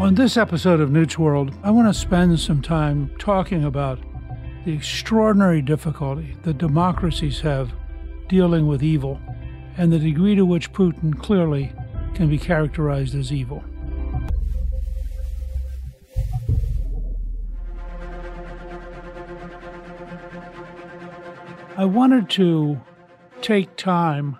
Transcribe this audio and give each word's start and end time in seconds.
On 0.00 0.14
this 0.14 0.38
episode 0.38 0.80
of 0.80 0.90
Newt's 0.90 1.18
World, 1.18 1.54
I 1.62 1.70
want 1.70 1.86
to 1.86 1.92
spend 1.92 2.40
some 2.40 2.62
time 2.62 3.14
talking 3.18 3.66
about 3.66 3.98
the 4.64 4.72
extraordinary 4.72 5.60
difficulty 5.60 6.36
that 6.42 6.56
democracies 6.56 7.40
have 7.40 7.70
dealing 8.26 8.66
with 8.66 8.82
evil 8.82 9.20
and 9.76 9.92
the 9.92 9.98
degree 9.98 10.34
to 10.36 10.46
which 10.46 10.72
Putin 10.72 11.16
clearly 11.18 11.70
can 12.14 12.30
be 12.30 12.38
characterized 12.38 13.14
as 13.14 13.30
evil. 13.30 13.62
I 21.76 21.84
wanted 21.84 22.30
to 22.30 22.80
take 23.42 23.76
time 23.76 24.38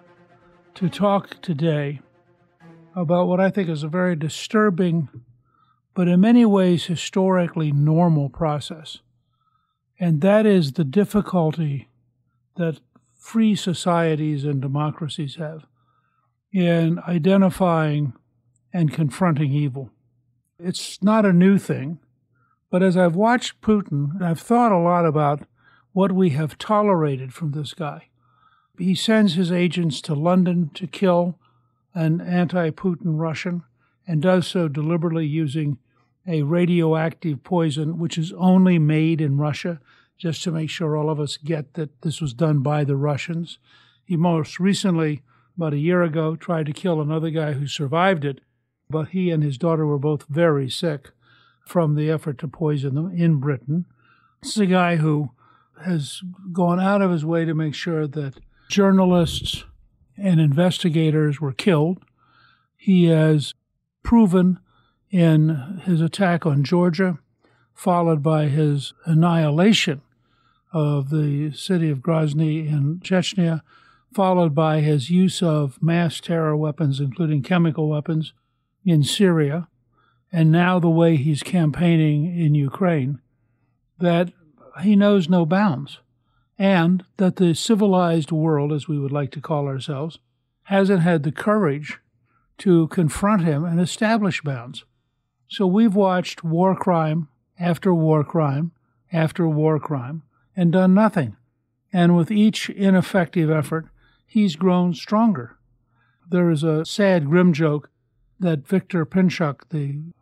to 0.76 0.88
talk 0.88 1.43
today 1.43 2.00
about 2.97 3.28
what 3.28 3.41
I 3.41 3.50
think 3.50 3.69
is 3.69 3.82
a 3.82 3.88
very 3.88 4.16
disturbing, 4.16 5.10
but 6.00 6.09
in 6.09 6.19
many 6.19 6.47
ways 6.47 6.87
historically 6.87 7.71
normal 7.71 8.31
process. 8.31 9.00
And 9.99 10.22
that 10.22 10.47
is 10.47 10.72
the 10.72 10.83
difficulty 10.83 11.91
that 12.56 12.81
free 13.19 13.55
societies 13.55 14.47
and 14.47 14.62
democracies 14.62 15.37
have 15.37 15.66
in 16.55 17.00
identifying 17.00 18.15
and 18.72 18.94
confronting 18.94 19.53
evil. 19.53 19.91
It's 20.59 21.03
not 21.03 21.27
a 21.27 21.34
new 21.34 21.59
thing, 21.59 21.99
but 22.71 22.82
as 22.82 22.97
I've 22.97 23.15
watched 23.15 23.61
Putin, 23.61 24.22
I've 24.22 24.41
thought 24.41 24.72
a 24.72 24.78
lot 24.78 25.05
about 25.05 25.47
what 25.93 26.12
we 26.12 26.31
have 26.31 26.56
tolerated 26.56 27.34
from 27.34 27.50
this 27.50 27.75
guy. 27.75 28.09
He 28.78 28.94
sends 28.94 29.34
his 29.34 29.53
agents 29.53 30.00
to 30.00 30.15
London 30.15 30.71
to 30.72 30.87
kill 30.87 31.38
an 31.94 32.22
anti 32.22 32.71
Putin 32.71 33.19
Russian 33.19 33.65
and 34.06 34.22
does 34.22 34.47
so 34.47 34.67
deliberately 34.67 35.27
using 35.27 35.77
a 36.31 36.43
radioactive 36.43 37.43
poison, 37.43 37.99
which 37.99 38.17
is 38.17 38.33
only 38.35 38.79
made 38.79 39.21
in 39.21 39.37
Russia, 39.37 39.81
just 40.17 40.45
to 40.45 40.53
make 40.53 40.71
sure 40.71 40.97
all 40.97 41.11
of 41.11 41.19
us 41.19 41.37
get 41.37 41.75
that 41.75 42.03
this 42.03 42.21
was 42.21 42.33
done 42.33 42.61
by 42.61 42.85
the 42.85 42.97
Russians. 42.97 43.59
He 44.05 44.17
most 44.17 44.61
recently, 44.61 45.23
about 45.57 45.73
a 45.73 45.79
year 45.79 46.03
ago, 46.03 46.37
tried 46.37 46.67
to 46.67 46.73
kill 46.73 47.01
another 47.01 47.31
guy 47.31 47.55
who 47.55 47.67
survived 47.67 48.25
it, 48.25 48.41
but 48.89 49.09
he 49.09 49.31
and 49.31 49.43
his 49.43 49.59
daughter 49.59 49.85
were 49.85 49.99
both 49.99 50.27
very 50.29 50.71
sick 50.71 51.11
from 51.67 51.97
the 51.97 52.11
effort 52.11 52.39
to 52.39 52.49
poison 52.49 52.95
them 52.95 53.12
in 53.12 53.41
Britain. 53.41 53.87
This 54.43 54.53
is 54.53 54.59
a 54.59 54.67
guy 54.67 54.97
who 54.97 55.31
has 55.85 56.23
gone 56.53 56.79
out 56.79 57.03
of 57.03 57.11
his 57.11 57.25
way 57.25 57.45
to 57.45 57.55
make 57.55 57.75
sure 57.75 58.07
that 58.07 58.35
journalists 58.69 59.65
and 60.17 60.41
investigators 60.41 61.41
were 61.41 61.53
killed. 61.53 62.05
He 62.77 63.07
has 63.07 63.55
proven 64.03 64.61
in 65.10 65.81
his 65.84 66.00
attack 66.00 66.47
on 66.47 66.65
Georgia, 66.65 67.19
followed 67.75 68.22
by 68.22 68.47
his 68.47 68.93
annihilation 69.04 70.03
of 70.72 71.10
the 71.10 71.50
city 71.53 71.91
of 71.91 71.98
Grozny 71.98 72.69
in 72.69 73.00
Chechnya, 73.00 73.62
followed 74.15 74.54
by 74.54 74.81
his 74.81 75.10
use 75.10 75.43
of 75.43 75.82
mass 75.82 76.20
terror 76.20 76.56
weapons, 76.56 77.00
including 77.00 77.43
chemical 77.43 77.88
weapons, 77.88 78.32
in 78.84 79.03
Syria, 79.03 79.69
and 80.32 80.50
now 80.50 80.78
the 80.78 80.88
way 80.88 81.16
he's 81.16 81.43
campaigning 81.43 82.38
in 82.38 82.54
Ukraine, 82.54 83.20
that 83.99 84.32
he 84.82 84.97
knows 84.97 85.28
no 85.28 85.44
bounds, 85.44 85.99
and 86.59 87.04
that 87.16 87.37
the 87.37 87.54
civilized 87.54 88.32
world, 88.32 88.72
as 88.72 88.88
we 88.88 88.99
would 88.99 89.12
like 89.12 89.31
to 89.32 89.41
call 89.41 89.66
ourselves, 89.66 90.19
hasn't 90.65 91.03
had 91.03 91.22
the 91.22 91.32
courage 91.32 91.99
to 92.59 92.87
confront 92.88 93.43
him 93.43 93.65
and 93.65 93.81
establish 93.81 94.43
bounds. 94.43 94.84
So 95.50 95.66
we've 95.66 95.97
watched 95.97 96.44
war 96.44 96.77
crime 96.77 97.27
after 97.59 97.93
war 97.93 98.22
crime 98.22 98.71
after 99.12 99.49
war 99.49 99.81
crime 99.81 100.23
and 100.55 100.70
done 100.70 100.94
nothing. 100.94 101.37
And 101.93 102.17
with 102.17 102.31
each 102.31 102.70
ineffective 102.70 103.50
effort, 103.50 103.88
he's 104.25 104.55
grown 104.55 104.94
stronger. 104.94 105.56
There 106.29 106.50
is 106.50 106.62
a 106.62 106.85
sad, 106.85 107.26
grim 107.26 107.52
joke 107.52 107.91
that 108.38 108.69
Viktor 108.69 109.05
Pinchuk, 109.05 109.69
the 109.70 110.12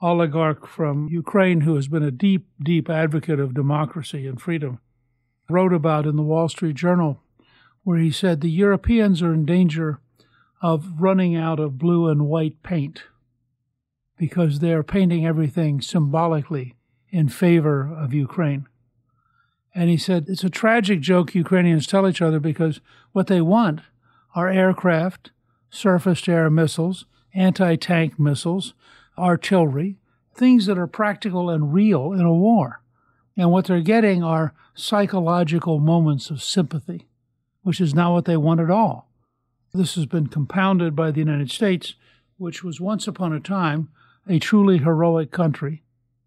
oligarch 0.00 0.66
from 0.66 1.08
Ukraine 1.10 1.60
who 1.60 1.76
has 1.76 1.88
been 1.88 2.02
a 2.02 2.10
deep, 2.10 2.46
deep 2.62 2.88
advocate 2.88 3.38
of 3.38 3.52
democracy 3.52 4.26
and 4.26 4.40
freedom, 4.40 4.80
wrote 5.50 5.74
about 5.74 6.06
in 6.06 6.16
the 6.16 6.22
Wall 6.22 6.48
Street 6.48 6.76
Journal, 6.76 7.20
where 7.82 7.98
he 7.98 8.10
said 8.10 8.40
the 8.40 8.50
Europeans 8.50 9.20
are 9.20 9.34
in 9.34 9.44
danger 9.44 10.00
of 10.62 10.98
running 10.98 11.36
out 11.36 11.60
of 11.60 11.78
blue 11.78 12.08
and 12.08 12.26
white 12.26 12.62
paint 12.62 13.02
because 14.18 14.58
they 14.58 14.72
are 14.72 14.82
painting 14.82 15.24
everything 15.24 15.80
symbolically 15.80 16.74
in 17.10 17.28
favor 17.28 17.90
of 17.94 18.12
Ukraine. 18.12 18.66
And 19.74 19.88
he 19.88 19.96
said 19.96 20.26
it's 20.28 20.44
a 20.44 20.50
tragic 20.50 21.00
joke 21.00 21.34
Ukrainians 21.34 21.86
tell 21.86 22.08
each 22.08 22.20
other 22.20 22.40
because 22.40 22.80
what 23.12 23.28
they 23.28 23.40
want 23.40 23.80
are 24.34 24.48
aircraft, 24.48 25.30
surface 25.70 26.20
to 26.22 26.32
air 26.32 26.50
missiles, 26.50 27.06
anti 27.32 27.76
tank 27.76 28.18
missiles, 28.18 28.74
artillery, 29.16 29.96
things 30.34 30.66
that 30.66 30.78
are 30.78 30.86
practical 30.86 31.48
and 31.48 31.72
real 31.72 32.12
in 32.12 32.22
a 32.22 32.34
war. 32.34 32.82
And 33.36 33.52
what 33.52 33.66
they're 33.66 33.80
getting 33.80 34.24
are 34.24 34.52
psychological 34.74 35.78
moments 35.78 36.30
of 36.30 36.42
sympathy, 36.42 37.06
which 37.62 37.80
is 37.80 37.94
not 37.94 38.12
what 38.12 38.24
they 38.24 38.36
want 38.36 38.60
at 38.60 38.70
all. 38.70 39.08
This 39.72 39.94
has 39.94 40.06
been 40.06 40.26
compounded 40.26 40.96
by 40.96 41.10
the 41.10 41.20
United 41.20 41.50
States, 41.50 41.94
which 42.36 42.64
was 42.64 42.80
once 42.80 43.06
upon 43.06 43.32
a 43.32 43.40
time 43.40 43.90
a 44.28 44.38
truly 44.38 44.78
heroic 44.78 45.30
country, 45.30 45.82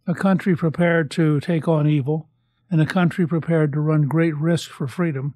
a 0.08 0.14
country 0.14 0.56
prepared 0.56 1.12
to 1.12 1.40
take 1.40 1.68
on 1.68 1.88
evil, 1.88 2.30
and 2.70 2.82
a 2.82 2.86
country 2.86 3.28
prepared 3.28 3.74
to 3.74 3.80
run 3.80 4.08
great 4.08 4.36
risk 4.36 4.72
for 4.72 4.88
freedom, 4.88 5.36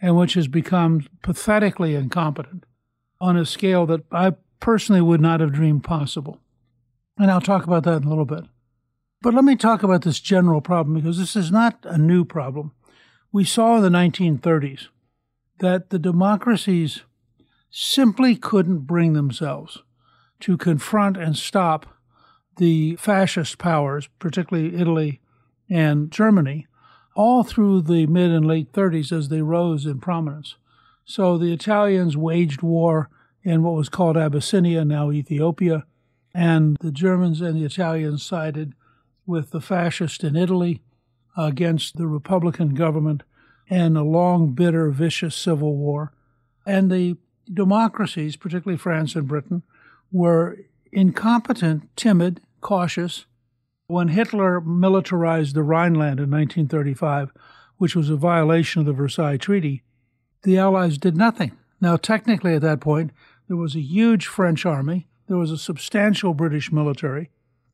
and 0.00 0.16
which 0.16 0.34
has 0.34 0.48
become 0.48 1.06
pathetically 1.22 1.94
incompetent 1.94 2.64
on 3.20 3.36
a 3.36 3.44
scale 3.44 3.84
that 3.86 4.04
I 4.12 4.34
personally 4.60 5.02
would 5.02 5.20
not 5.20 5.40
have 5.40 5.52
dreamed 5.52 5.84
possible. 5.84 6.40
And 7.18 7.30
I'll 7.30 7.40
talk 7.40 7.64
about 7.64 7.84
that 7.84 8.02
in 8.02 8.04
a 8.04 8.08
little 8.08 8.24
bit. 8.24 8.44
But 9.20 9.34
let 9.34 9.44
me 9.44 9.56
talk 9.56 9.82
about 9.82 10.02
this 10.02 10.20
general 10.20 10.60
problem 10.60 10.94
because 10.94 11.18
this 11.18 11.34
is 11.34 11.50
not 11.50 11.78
a 11.82 11.98
new 11.98 12.24
problem. 12.24 12.72
We 13.32 13.44
saw 13.44 13.76
in 13.76 13.82
the 13.82 13.88
1930s 13.88 14.86
that 15.58 15.90
the 15.90 15.98
democracies 15.98 17.02
simply 17.70 18.36
couldn't 18.36 18.86
bring 18.86 19.12
themselves 19.12 19.82
to 20.40 20.56
confront 20.56 21.16
and 21.16 21.36
stop 21.36 21.97
the 22.58 22.96
fascist 22.96 23.58
powers, 23.58 24.08
particularly 24.18 24.76
Italy 24.76 25.20
and 25.70 26.10
Germany, 26.10 26.66
all 27.14 27.42
through 27.42 27.82
the 27.82 28.06
mid 28.06 28.30
and 28.30 28.46
late 28.46 28.72
30s 28.72 29.10
as 29.10 29.28
they 29.28 29.42
rose 29.42 29.86
in 29.86 29.98
prominence. 29.98 30.56
So 31.04 31.38
the 31.38 31.52
Italians 31.52 32.16
waged 32.16 32.62
war 32.62 33.08
in 33.42 33.62
what 33.62 33.74
was 33.74 33.88
called 33.88 34.16
Abyssinia, 34.16 34.84
now 34.84 35.10
Ethiopia, 35.10 35.84
and 36.34 36.76
the 36.80 36.92
Germans 36.92 37.40
and 37.40 37.56
the 37.56 37.64
Italians 37.64 38.22
sided 38.22 38.74
with 39.26 39.50
the 39.50 39.60
fascists 39.60 40.22
in 40.22 40.36
Italy 40.36 40.82
against 41.36 41.96
the 41.96 42.06
Republican 42.06 42.74
government 42.74 43.22
and 43.70 43.96
a 43.96 44.02
long, 44.02 44.52
bitter, 44.52 44.90
vicious 44.90 45.34
civil 45.34 45.76
war. 45.76 46.12
And 46.66 46.90
the 46.90 47.16
democracies, 47.52 48.36
particularly 48.36 48.78
France 48.78 49.14
and 49.14 49.26
Britain, 49.26 49.62
were 50.12 50.58
incompetent, 50.92 51.88
timid, 51.96 52.40
cautious. 52.60 53.26
When 53.86 54.08
Hitler 54.08 54.60
militarized 54.60 55.54
the 55.54 55.62
Rhineland 55.62 56.20
in 56.20 56.30
1935, 56.30 57.32
which 57.76 57.96
was 57.96 58.10
a 58.10 58.16
violation 58.16 58.80
of 58.80 58.86
the 58.86 58.92
Versailles 58.92 59.36
Treaty, 59.36 59.82
the 60.42 60.58
Allies 60.58 60.98
did 60.98 61.16
nothing. 61.16 61.52
Now, 61.80 61.96
technically, 61.96 62.54
at 62.54 62.62
that 62.62 62.80
point, 62.80 63.12
there 63.46 63.56
was 63.56 63.74
a 63.74 63.80
huge 63.80 64.26
French 64.26 64.66
army, 64.66 65.06
there 65.28 65.36
was 65.36 65.50
a 65.50 65.58
substantial 65.58 66.34
British 66.34 66.72
military. 66.72 67.30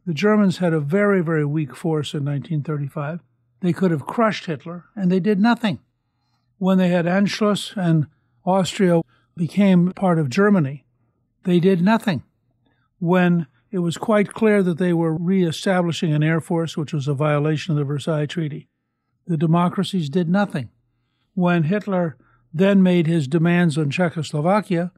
The 0.07 0.15
Germans 0.15 0.59
had 0.59 0.73
a 0.73 0.81
very, 0.81 1.23
very 1.23 1.45
weak 1.45 1.75
force 1.75 2.13
in 2.13 2.25
1935. 2.25 3.21
They 3.61 3.73
could 3.73 3.91
have 3.91 4.07
crushed 4.07 4.47
Hitler, 4.47 4.85
and 4.95 5.11
they 5.11 5.21
did 5.21 5.41
nothing. 5.41 5.79
When 6.59 6.79
they 6.79 6.89
had 6.89 7.07
Anschluss 7.07 7.77
and 7.77 8.07
Austria 8.45 9.01
became 9.37 9.93
part 9.93 10.19
of 10.19 10.29
Germany, 10.29 10.85
they 11.45 11.61
did 11.61 11.81
nothing. 11.81 12.23
When 12.99 13.47
it 13.75 13.83
was 13.83 13.99
quite 13.99 14.33
clear 14.33 14.63
that 14.63 14.79
they 14.79 14.93
were 14.93 15.17
reestablishing 15.17 16.13
an 16.13 16.23
air 16.23 16.41
force, 16.41 16.77
which 16.77 16.93
was 16.93 17.09
a 17.09 17.13
violation 17.13 17.73
of 17.73 17.77
the 17.77 17.83
Versailles 17.83 18.25
Treaty. 18.25 18.69
The 19.27 19.37
democracies 19.37 20.09
did 20.09 20.29
nothing. 20.29 20.69
When 21.35 21.65
Hitler 21.65 22.17
then 22.53 22.85
made 22.85 23.09
his 23.09 23.27
demands 23.27 23.77
on 23.77 23.91
Czechoslovakia, 23.91 24.93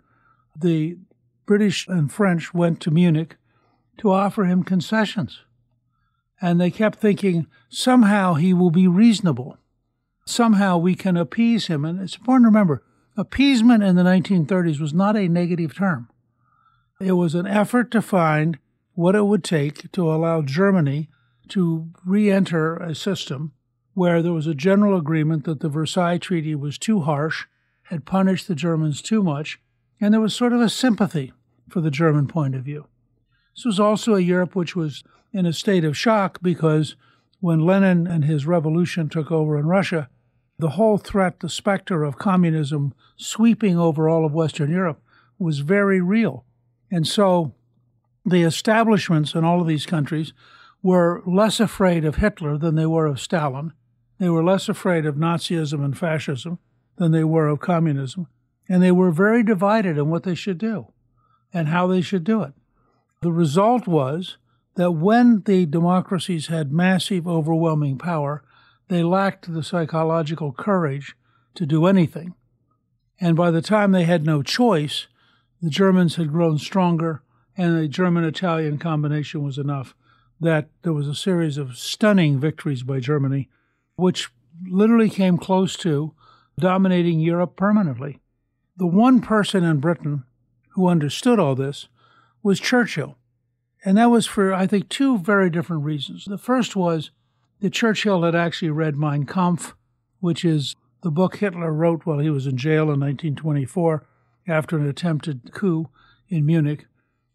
the 0.54 0.98
British 1.46 1.88
and 1.88 2.12
French 2.12 2.52
went 2.52 2.82
to 2.82 2.90
Munich 2.90 3.36
to 3.96 4.12
offer 4.12 4.44
him 4.44 4.62
concessions. 4.62 5.40
And 6.38 6.60
they 6.60 6.70
kept 6.70 6.98
thinking, 6.98 7.46
somehow 7.70 8.34
he 8.34 8.52
will 8.52 8.70
be 8.70 8.86
reasonable. 8.86 9.56
Somehow 10.26 10.76
we 10.76 10.94
can 10.94 11.16
appease 11.16 11.68
him. 11.68 11.86
And 11.86 11.98
it's 11.98 12.16
important 12.16 12.44
to 12.44 12.48
remember 12.48 12.82
appeasement 13.16 13.84
in 13.84 13.96
the 13.96 14.02
1930s 14.02 14.78
was 14.78 14.92
not 14.92 15.16
a 15.16 15.28
negative 15.28 15.74
term. 15.74 16.10
It 17.00 17.12
was 17.12 17.34
an 17.34 17.46
effort 17.46 17.90
to 17.92 18.02
find 18.02 18.58
what 18.96 19.14
it 19.14 19.26
would 19.26 19.44
take 19.44 19.92
to 19.92 20.10
allow 20.10 20.42
Germany 20.42 21.08
to 21.48 21.90
re 22.04 22.30
enter 22.30 22.76
a 22.76 22.94
system 22.94 23.52
where 23.94 24.22
there 24.22 24.32
was 24.32 24.46
a 24.46 24.54
general 24.54 24.98
agreement 24.98 25.44
that 25.44 25.60
the 25.60 25.68
Versailles 25.68 26.18
Treaty 26.18 26.54
was 26.54 26.76
too 26.76 27.00
harsh, 27.00 27.46
had 27.84 28.04
punished 28.04 28.48
the 28.48 28.54
Germans 28.54 29.00
too 29.00 29.22
much, 29.22 29.60
and 30.00 30.12
there 30.12 30.20
was 30.20 30.34
sort 30.34 30.52
of 30.52 30.60
a 30.60 30.68
sympathy 30.68 31.32
for 31.68 31.80
the 31.80 31.90
German 31.90 32.26
point 32.26 32.54
of 32.54 32.64
view. 32.64 32.86
This 33.54 33.64
was 33.64 33.78
also 33.78 34.14
a 34.14 34.20
Europe 34.20 34.56
which 34.56 34.74
was 34.74 35.04
in 35.32 35.46
a 35.46 35.52
state 35.52 35.84
of 35.84 35.96
shock 35.96 36.38
because 36.42 36.96
when 37.40 37.60
Lenin 37.60 38.06
and 38.06 38.24
his 38.24 38.46
revolution 38.46 39.08
took 39.08 39.30
over 39.30 39.58
in 39.58 39.66
Russia, 39.66 40.08
the 40.58 40.70
whole 40.70 40.96
threat, 40.96 41.40
the 41.40 41.50
specter 41.50 42.02
of 42.02 42.18
communism 42.18 42.94
sweeping 43.16 43.78
over 43.78 44.08
all 44.08 44.24
of 44.24 44.32
Western 44.32 44.70
Europe 44.70 45.02
was 45.38 45.58
very 45.58 46.00
real. 46.00 46.44
And 46.90 47.06
so 47.06 47.52
the 48.26 48.42
establishments 48.42 49.34
in 49.34 49.44
all 49.44 49.60
of 49.60 49.68
these 49.68 49.86
countries 49.86 50.32
were 50.82 51.22
less 51.24 51.60
afraid 51.60 52.04
of 52.04 52.16
Hitler 52.16 52.58
than 52.58 52.74
they 52.74 52.86
were 52.86 53.06
of 53.06 53.20
Stalin. 53.20 53.72
They 54.18 54.28
were 54.28 54.42
less 54.42 54.68
afraid 54.68 55.06
of 55.06 55.14
Nazism 55.14 55.84
and 55.84 55.96
fascism 55.96 56.58
than 56.96 57.12
they 57.12 57.24
were 57.24 57.46
of 57.46 57.60
communism. 57.60 58.26
And 58.68 58.82
they 58.82 58.90
were 58.90 59.12
very 59.12 59.44
divided 59.44 59.96
on 59.98 60.10
what 60.10 60.24
they 60.24 60.34
should 60.34 60.58
do 60.58 60.88
and 61.52 61.68
how 61.68 61.86
they 61.86 62.00
should 62.00 62.24
do 62.24 62.42
it. 62.42 62.52
The 63.22 63.30
result 63.30 63.86
was 63.86 64.38
that 64.74 64.92
when 64.92 65.42
the 65.42 65.64
democracies 65.64 66.48
had 66.48 66.72
massive, 66.72 67.28
overwhelming 67.28 67.96
power, 67.96 68.42
they 68.88 69.02
lacked 69.02 69.52
the 69.52 69.62
psychological 69.62 70.52
courage 70.52 71.14
to 71.54 71.64
do 71.64 71.86
anything. 71.86 72.34
And 73.20 73.36
by 73.36 73.50
the 73.50 73.62
time 73.62 73.92
they 73.92 74.04
had 74.04 74.26
no 74.26 74.42
choice, 74.42 75.06
the 75.62 75.70
Germans 75.70 76.16
had 76.16 76.32
grown 76.32 76.58
stronger 76.58 77.22
and 77.56 77.78
the 77.78 77.88
German 77.88 78.24
Italian 78.24 78.78
combination 78.78 79.42
was 79.42 79.58
enough 79.58 79.94
that 80.40 80.68
there 80.82 80.92
was 80.92 81.08
a 81.08 81.14
series 81.14 81.56
of 81.56 81.78
stunning 81.78 82.38
victories 82.38 82.82
by 82.82 83.00
Germany, 83.00 83.48
which 83.96 84.28
literally 84.68 85.08
came 85.08 85.38
close 85.38 85.76
to 85.76 86.12
dominating 86.58 87.20
Europe 87.20 87.56
permanently. 87.56 88.20
The 88.76 88.86
one 88.86 89.20
person 89.20 89.64
in 89.64 89.80
Britain 89.80 90.24
who 90.70 90.88
understood 90.88 91.38
all 91.38 91.54
this 91.54 91.88
was 92.42 92.60
Churchill. 92.60 93.16
And 93.84 93.96
that 93.96 94.10
was 94.10 94.26
for, 94.26 94.52
I 94.52 94.66
think, 94.66 94.88
two 94.88 95.18
very 95.18 95.48
different 95.48 95.84
reasons. 95.84 96.26
The 96.26 96.38
first 96.38 96.76
was 96.76 97.10
that 97.60 97.72
Churchill 97.72 98.22
had 98.22 98.34
actually 98.34 98.70
read 98.70 98.96
Mein 98.96 99.24
Kampf, 99.24 99.74
which 100.20 100.44
is 100.44 100.76
the 101.02 101.10
book 101.10 101.36
Hitler 101.36 101.72
wrote 101.72 102.04
while 102.04 102.18
he 102.18 102.30
was 102.30 102.46
in 102.46 102.56
jail 102.56 102.84
in 102.84 103.00
1924 103.00 104.06
after 104.48 104.76
an 104.76 104.88
attempted 104.88 105.52
coup 105.52 105.88
in 106.28 106.44
Munich. 106.44 106.86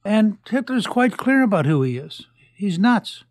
And 0.04 0.38
Hitler's 0.50 0.88
quite 0.88 1.18
clear 1.18 1.44
about 1.44 1.66
who 1.66 1.82
he 1.84 1.98
is. 1.98 2.28
He's 2.56 2.80
nuts. 2.80 3.24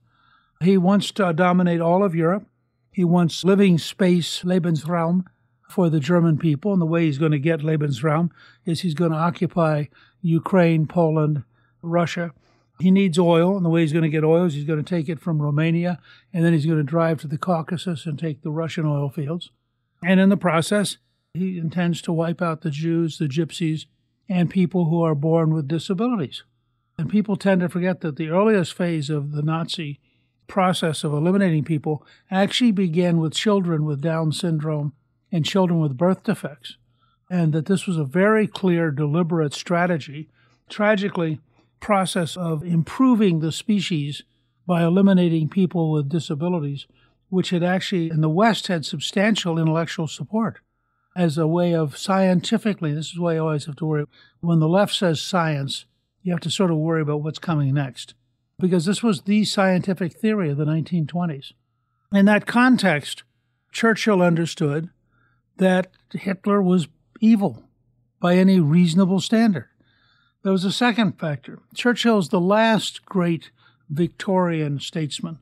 He 0.61 0.77
wants 0.77 1.11
to 1.13 1.33
dominate 1.33 1.81
all 1.81 2.05
of 2.05 2.15
Europe. 2.15 2.47
He 2.93 3.05
wants 3.05 3.45
living 3.45 3.79
space, 3.79 4.43
Lebensraum, 4.43 5.25
for 5.69 5.89
the 5.89 6.01
German 6.01 6.39
people. 6.39 6.73
And 6.73 6.83
the 6.83 6.87
way 6.87 7.07
he's 7.07 7.19
going 7.19 7.33
to 7.33 7.39
get 7.39 7.61
Lebensraum 7.61 8.31
is 8.65 8.81
he's 8.81 8.95
going 8.95 9.13
to 9.13 9.17
occupy 9.17 9.85
Ukraine, 10.21 10.87
Poland, 10.87 11.45
Russia. 11.83 12.33
He 12.79 12.91
needs 12.91 13.19
oil, 13.19 13.57
and 13.57 13.65
the 13.65 13.69
way 13.69 13.83
he's 13.83 13.93
going 13.93 14.05
to 14.05 14.09
get 14.09 14.25
oil 14.25 14.45
is 14.45 14.55
he's 14.55 14.65
going 14.65 14.83
to 14.83 14.89
take 14.89 15.09
it 15.09 15.21
from 15.21 15.43
Romania, 15.43 15.99
and 16.33 16.45
then 16.45 16.53
he's 16.55 16.67
going 16.67 16.79
to 16.79 16.85
drive 16.85 17.21
to 17.21 17.29
the 17.29 17.37
Caucasus 17.37 18.07
and 18.07 18.19
take 18.19 18.43
the 18.43 18.51
Russian 18.51 18.87
oil 18.87 19.11
fields. 19.11 19.51
And 20.03 20.19
in 20.19 20.31
the 20.31 20.37
process, 20.37 20.97
he 21.35 21.59
intends 21.59 22.01
to 22.03 22.13
wipe 22.13 22.41
out 22.41 22.63
the 22.63 22.71
Jews, 22.71 23.19
the 23.19 23.27
Gypsies, 23.27 23.85
and 24.29 24.49
people 24.49 24.87
who 24.87 25.03
are 25.03 25.15
born 25.15 25.53
with 25.53 25.69
disabilities. 25.69 26.43
And 27.01 27.09
people 27.09 27.37
tend 27.37 27.63
to 27.63 27.71
forget 27.71 28.03
that 28.03 28.17
the 28.17 28.29
earliest 28.29 28.75
phase 28.75 29.09
of 29.09 29.33
the 29.33 29.41
Nazi 29.41 30.01
process 30.47 31.03
of 31.03 31.15
eliminating 31.15 31.65
people 31.65 32.07
actually 32.31 32.73
began 32.73 33.17
with 33.17 33.33
children 33.33 33.87
with 33.87 34.03
Down 34.03 34.33
syndrome 34.33 34.93
and 35.33 35.43
children 35.43 35.81
with 35.81 35.97
birth 35.97 36.25
defects. 36.25 36.77
And 37.31 37.55
that 37.55 37.65
this 37.65 37.87
was 37.87 37.97
a 37.97 38.05
very 38.05 38.47
clear, 38.47 38.91
deliberate 38.91 39.55
strategy, 39.55 40.29
tragically, 40.69 41.41
process 41.81 42.37
of 42.37 42.63
improving 42.63 43.41
the 43.41 43.51
species 43.51 44.23
by 44.67 44.83
eliminating 44.83 45.49
people 45.49 45.91
with 45.91 46.11
disabilities, 46.11 46.87
which 47.31 47.49
had 47.49 47.63
actually, 47.63 48.11
in 48.11 48.21
the 48.21 48.29
West, 48.29 48.67
had 48.67 48.85
substantial 48.85 49.59
intellectual 49.59 50.07
support 50.07 50.61
as 51.17 51.39
a 51.39 51.47
way 51.47 51.75
of 51.75 51.97
scientifically, 51.97 52.93
this 52.93 53.11
is 53.11 53.19
why 53.19 53.37
I 53.37 53.39
always 53.39 53.65
have 53.65 53.77
to 53.77 53.87
worry. 53.87 54.05
When 54.41 54.61
the 54.61 54.69
left 54.69 54.95
says 54.95 55.23
science, 55.23 55.87
you 56.23 56.33
have 56.33 56.41
to 56.41 56.51
sort 56.51 56.71
of 56.71 56.77
worry 56.77 57.03
about 57.03 57.23
what's 57.23 57.39
coming 57.39 57.75
next. 57.75 58.15
Because 58.59 58.85
this 58.85 59.03
was 59.03 59.23
the 59.23 59.45
scientific 59.45 60.13
theory 60.13 60.51
of 60.51 60.59
the 60.59 60.67
1920s. 60.67 61.53
In 62.13 62.27
that 62.27 62.47
context, 62.47 63.23
Churchill 63.73 64.21
understood 64.21 64.91
that 65.57 65.89
Hitler 66.13 66.61
was 66.61 66.89
evil 67.21 67.65
by 68.21 68.37
any 68.37 68.61
reasonable 68.61 69.21
standard. 69.21 69.69
There 70.43 70.53
was 70.53 70.65
a 70.65 70.73
second 70.73 71.19
factor. 71.19 71.61
Churchill 71.75 72.21
the 72.23 72.41
last 72.41 73.05
great 73.07 73.51
Victorian 73.89 74.81
statesman. 74.81 75.39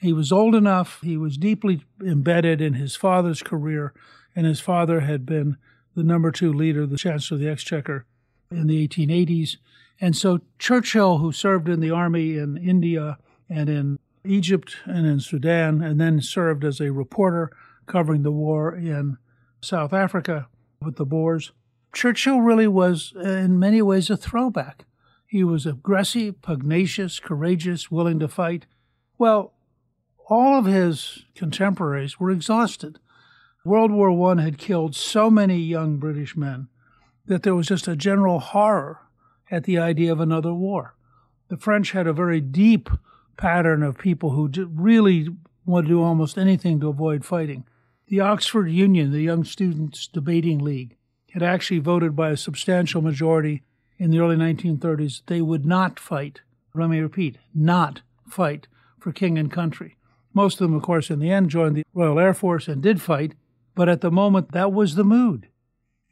He 0.00 0.12
was 0.12 0.32
old 0.32 0.54
enough, 0.54 1.00
he 1.02 1.16
was 1.16 1.36
deeply 1.36 1.84
embedded 2.04 2.60
in 2.60 2.74
his 2.74 2.96
father's 2.96 3.42
career, 3.42 3.92
and 4.34 4.46
his 4.46 4.58
father 4.58 5.00
had 5.00 5.24
been 5.24 5.58
the 5.94 6.02
number 6.02 6.32
two 6.32 6.52
leader, 6.52 6.86
the 6.86 6.96
Chancellor 6.96 7.36
of 7.36 7.40
the 7.40 7.48
Exchequer 7.48 8.04
in 8.50 8.66
the 8.66 8.88
1880s. 8.88 9.58
And 10.02 10.16
so 10.16 10.40
Churchill, 10.58 11.18
who 11.18 11.30
served 11.30 11.68
in 11.68 11.78
the 11.78 11.92
army 11.92 12.36
in 12.36 12.56
India 12.56 13.18
and 13.48 13.70
in 13.70 14.00
Egypt 14.24 14.78
and 14.84 15.06
in 15.06 15.20
Sudan, 15.20 15.80
and 15.80 16.00
then 16.00 16.20
served 16.20 16.64
as 16.64 16.80
a 16.80 16.90
reporter 16.90 17.52
covering 17.86 18.24
the 18.24 18.32
war 18.32 18.74
in 18.74 19.16
South 19.60 19.92
Africa 19.92 20.48
with 20.80 20.96
the 20.96 21.06
Boers, 21.06 21.52
Churchill 21.94 22.40
really 22.40 22.66
was, 22.66 23.12
uh, 23.16 23.20
in 23.20 23.60
many 23.60 23.80
ways, 23.80 24.10
a 24.10 24.16
throwback. 24.16 24.86
He 25.24 25.44
was 25.44 25.66
aggressive, 25.66 26.42
pugnacious, 26.42 27.20
courageous, 27.20 27.88
willing 27.88 28.18
to 28.18 28.28
fight. 28.28 28.66
Well, 29.18 29.52
all 30.28 30.58
of 30.58 30.64
his 30.64 31.26
contemporaries 31.36 32.18
were 32.18 32.32
exhausted. 32.32 32.98
World 33.64 33.92
War 33.92 34.36
I 34.36 34.42
had 34.42 34.58
killed 34.58 34.96
so 34.96 35.30
many 35.30 35.58
young 35.58 35.98
British 35.98 36.36
men 36.36 36.66
that 37.26 37.44
there 37.44 37.54
was 37.54 37.68
just 37.68 37.86
a 37.86 37.94
general 37.94 38.40
horror 38.40 39.01
at 39.52 39.64
the 39.64 39.78
idea 39.78 40.10
of 40.10 40.18
another 40.18 40.52
war. 40.52 40.94
The 41.48 41.58
French 41.58 41.92
had 41.92 42.06
a 42.06 42.12
very 42.12 42.40
deep 42.40 42.88
pattern 43.36 43.82
of 43.82 43.98
people 43.98 44.30
who 44.30 44.50
really 44.74 45.28
to 45.66 45.82
do 45.82 46.02
almost 46.02 46.38
anything 46.38 46.80
to 46.80 46.88
avoid 46.88 47.24
fighting. 47.24 47.64
The 48.08 48.20
Oxford 48.20 48.68
Union, 48.68 49.12
the 49.12 49.20
Young 49.20 49.44
Students 49.44 50.06
Debating 50.06 50.58
League, 50.58 50.96
had 51.32 51.42
actually 51.42 51.78
voted 51.78 52.16
by 52.16 52.30
a 52.30 52.36
substantial 52.36 53.02
majority 53.02 53.62
in 53.98 54.10
the 54.10 54.18
early 54.18 54.36
1930s 54.36 55.22
they 55.26 55.40
would 55.40 55.64
not 55.64 56.00
fight. 56.00 56.40
Let 56.74 56.88
me 56.88 57.00
repeat, 57.00 57.38
not 57.54 58.00
fight 58.26 58.66
for 58.98 59.12
king 59.12 59.38
and 59.38 59.52
country. 59.52 59.96
Most 60.34 60.60
of 60.60 60.68
them, 60.68 60.74
of 60.74 60.82
course, 60.82 61.10
in 61.10 61.20
the 61.20 61.30
end 61.30 61.50
joined 61.50 61.76
the 61.76 61.84
Royal 61.92 62.18
Air 62.18 62.34
Force 62.34 62.68
and 62.68 62.82
did 62.82 63.02
fight, 63.02 63.34
but 63.74 63.88
at 63.88 64.00
the 64.00 64.10
moment 64.10 64.52
that 64.52 64.72
was 64.72 64.94
the 64.94 65.04
mood. 65.04 65.48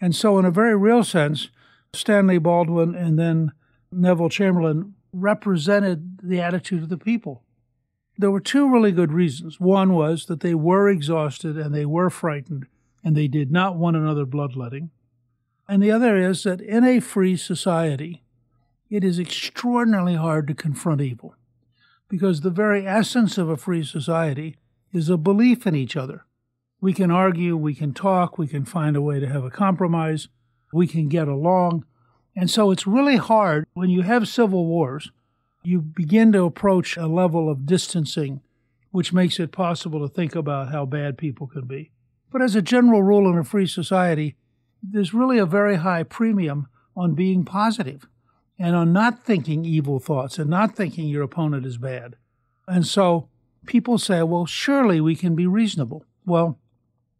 And 0.01 0.15
so, 0.15 0.39
in 0.39 0.45
a 0.45 0.51
very 0.51 0.77
real 0.77 1.05
sense, 1.05 1.49
Stanley 1.93 2.39
Baldwin 2.39 2.95
and 2.95 3.19
then 3.19 3.53
Neville 3.91 4.29
Chamberlain 4.29 4.95
represented 5.13 6.21
the 6.23 6.41
attitude 6.41 6.83
of 6.83 6.89
the 6.89 6.99
people. 6.99 7.43
There 8.17 8.31
were 8.31 8.41
two 8.41 8.71
really 8.71 8.93
good 8.93 9.13
reasons. 9.13 9.59
One 9.59 9.95
was 9.95 10.27
that 10.27 10.41
they 10.41 10.55
were 10.55 10.89
exhausted 10.89 11.57
and 11.57 11.75
they 11.75 11.87
were 11.87 12.11
frightened 12.11 12.67
and 13.03 13.17
they 13.17 13.29
did 13.29 13.51
not 13.51 13.77
want 13.77 13.97
another 13.97 14.27
bloodletting. 14.27 14.91
And 15.69 15.83
the 15.83 15.91
other 15.91 16.17
is 16.17 16.43
that 16.45 16.61
in 16.61 16.85
a 16.85 17.01
free 17.01 17.37
society, 17.37 18.23
it 18.89 19.05
is 19.05 19.19
extraordinarily 19.19 20.17
hard 20.17 20.49
to 20.49 20.55
confront 20.55 21.01
evil 21.01 21.35
because 22.09 22.41
the 22.41 22.51
very 22.51 22.87
essence 22.87 23.39
of 23.39 23.49
a 23.49 23.57
free 23.57 23.85
society 23.85 24.57
is 24.93 25.09
a 25.09 25.17
belief 25.17 25.67
in 25.67 25.77
each 25.77 25.97
other. 25.97 26.25
We 26.81 26.93
can 26.93 27.11
argue, 27.11 27.57
we 27.57 27.75
can 27.75 27.95
talk, 27.95 28.37
we 28.37 28.49
can 28.49 28.65
find 28.65 28.97
a 28.97 29.03
way 29.03 29.21
to 29.21 29.29
have 29.29 29.45
a 29.45 29.51
compromise, 29.51 30.29
we 30.73 30.87
can 30.87 31.09
get 31.09 31.29
along. 31.29 31.85
And 32.37 32.51
so 32.51 32.71
it's 32.71 32.87
really 32.87 33.17
hard 33.17 33.67
when 33.75 33.91
you 33.91 34.03
have 34.03 34.29
civil 34.29 34.67
wars, 34.67 35.11
you 35.63 35.81
begin 35.81 36.33
to 36.33 36.45
approach 36.45 36.97
a 36.97 37.07
level 37.07 37.51
of 37.51 37.67
distancing 37.67 38.41
which 38.91 39.13
makes 39.13 39.39
it 39.39 39.53
possible 39.53 40.01
to 40.01 40.13
think 40.13 40.35
about 40.35 40.73
how 40.73 40.85
bad 40.85 41.17
people 41.17 41.47
can 41.47 41.67
be. 41.67 41.91
But 42.31 42.43
as 42.43 42.55
a 42.55 42.63
general 42.63 43.03
rule 43.03 43.31
in 43.31 43.39
a 43.39 43.45
free 43.45 43.67
society, 43.67 44.37
there's 44.83 45.15
really 45.15 45.39
a 45.39 45.47
very 45.47 45.77
high 45.77 46.03
premium 46.03 46.69
on 46.97 47.15
being 47.15 47.45
positive 47.45 48.09
and 48.59 48.75
on 48.75 48.93
not 48.93 49.25
thinking 49.25 49.65
evil 49.65 49.99
thoughts 49.99 50.39
and 50.39 50.51
not 50.51 50.77
thinking 50.77 51.09
your 51.09 51.23
opponent 51.23 51.67
is 51.67 51.79
bad. 51.79 52.17
And 52.67 52.87
so 52.87 53.29
people 53.67 53.99
say, 53.99 54.23
well, 54.23 54.47
surely 54.47 55.01
we 55.01 55.17
can 55.17 55.35
be 55.35 55.47
reasonable. 55.47 56.05
Well, 56.25 56.59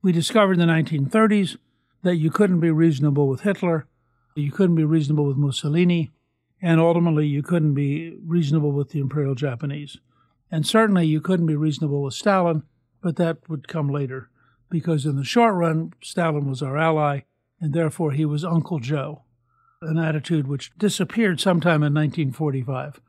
we 0.03 0.13
discovered 0.13 0.59
in 0.59 0.67
the 0.67 0.73
1930s 0.73 1.57
that 2.03 2.17
you 2.17 2.31
couldn't 2.31 2.61
be 2.61 2.71
reasonable 2.71 3.29
with 3.29 3.43
Hitler, 3.43 3.87
you 4.35 4.53
couldn't 4.53 4.77
be 4.77 4.85
reasonable 4.85 5.27
with 5.27 5.37
Mussolini, 5.37 6.11
and 6.63 6.81
ultimately 6.81 7.27
you 7.27 7.43
couldn't 7.43 7.75
be 7.75 8.17
reasonable 8.25 8.73
with 8.73 8.91
the 8.91 9.01
Imperial 9.01 9.35
Japanese. 9.35 9.99
And 10.51 10.67
certainly 10.67 11.07
you 11.07 11.21
couldn't 11.21 11.47
be 11.47 11.57
reasonable 11.57 12.03
with 12.03 12.15
Stalin, 12.15 12.63
but 13.03 13.17
that 13.17 13.49
would 13.49 13.69
come 13.69 13.89
later, 13.89 14.31
because 14.69 15.07
in 15.07 15.17
the 15.17 15.25
short 15.25 15.55
run, 15.55 15.93
Stalin 16.03 16.49
was 16.49 16.63
our 16.63 16.77
ally, 16.77 17.21
and 17.61 17.73
therefore 17.73 18.13
he 18.13 18.25
was 18.25 18.45
Uncle 18.45 18.79
Joe, 18.79 19.23
an 19.83 19.99
attitude 19.99 20.47
which 20.47 20.77
disappeared 20.77 21.41
sometime 21.41 21.83
in 21.83 21.95
1945 21.95 23.01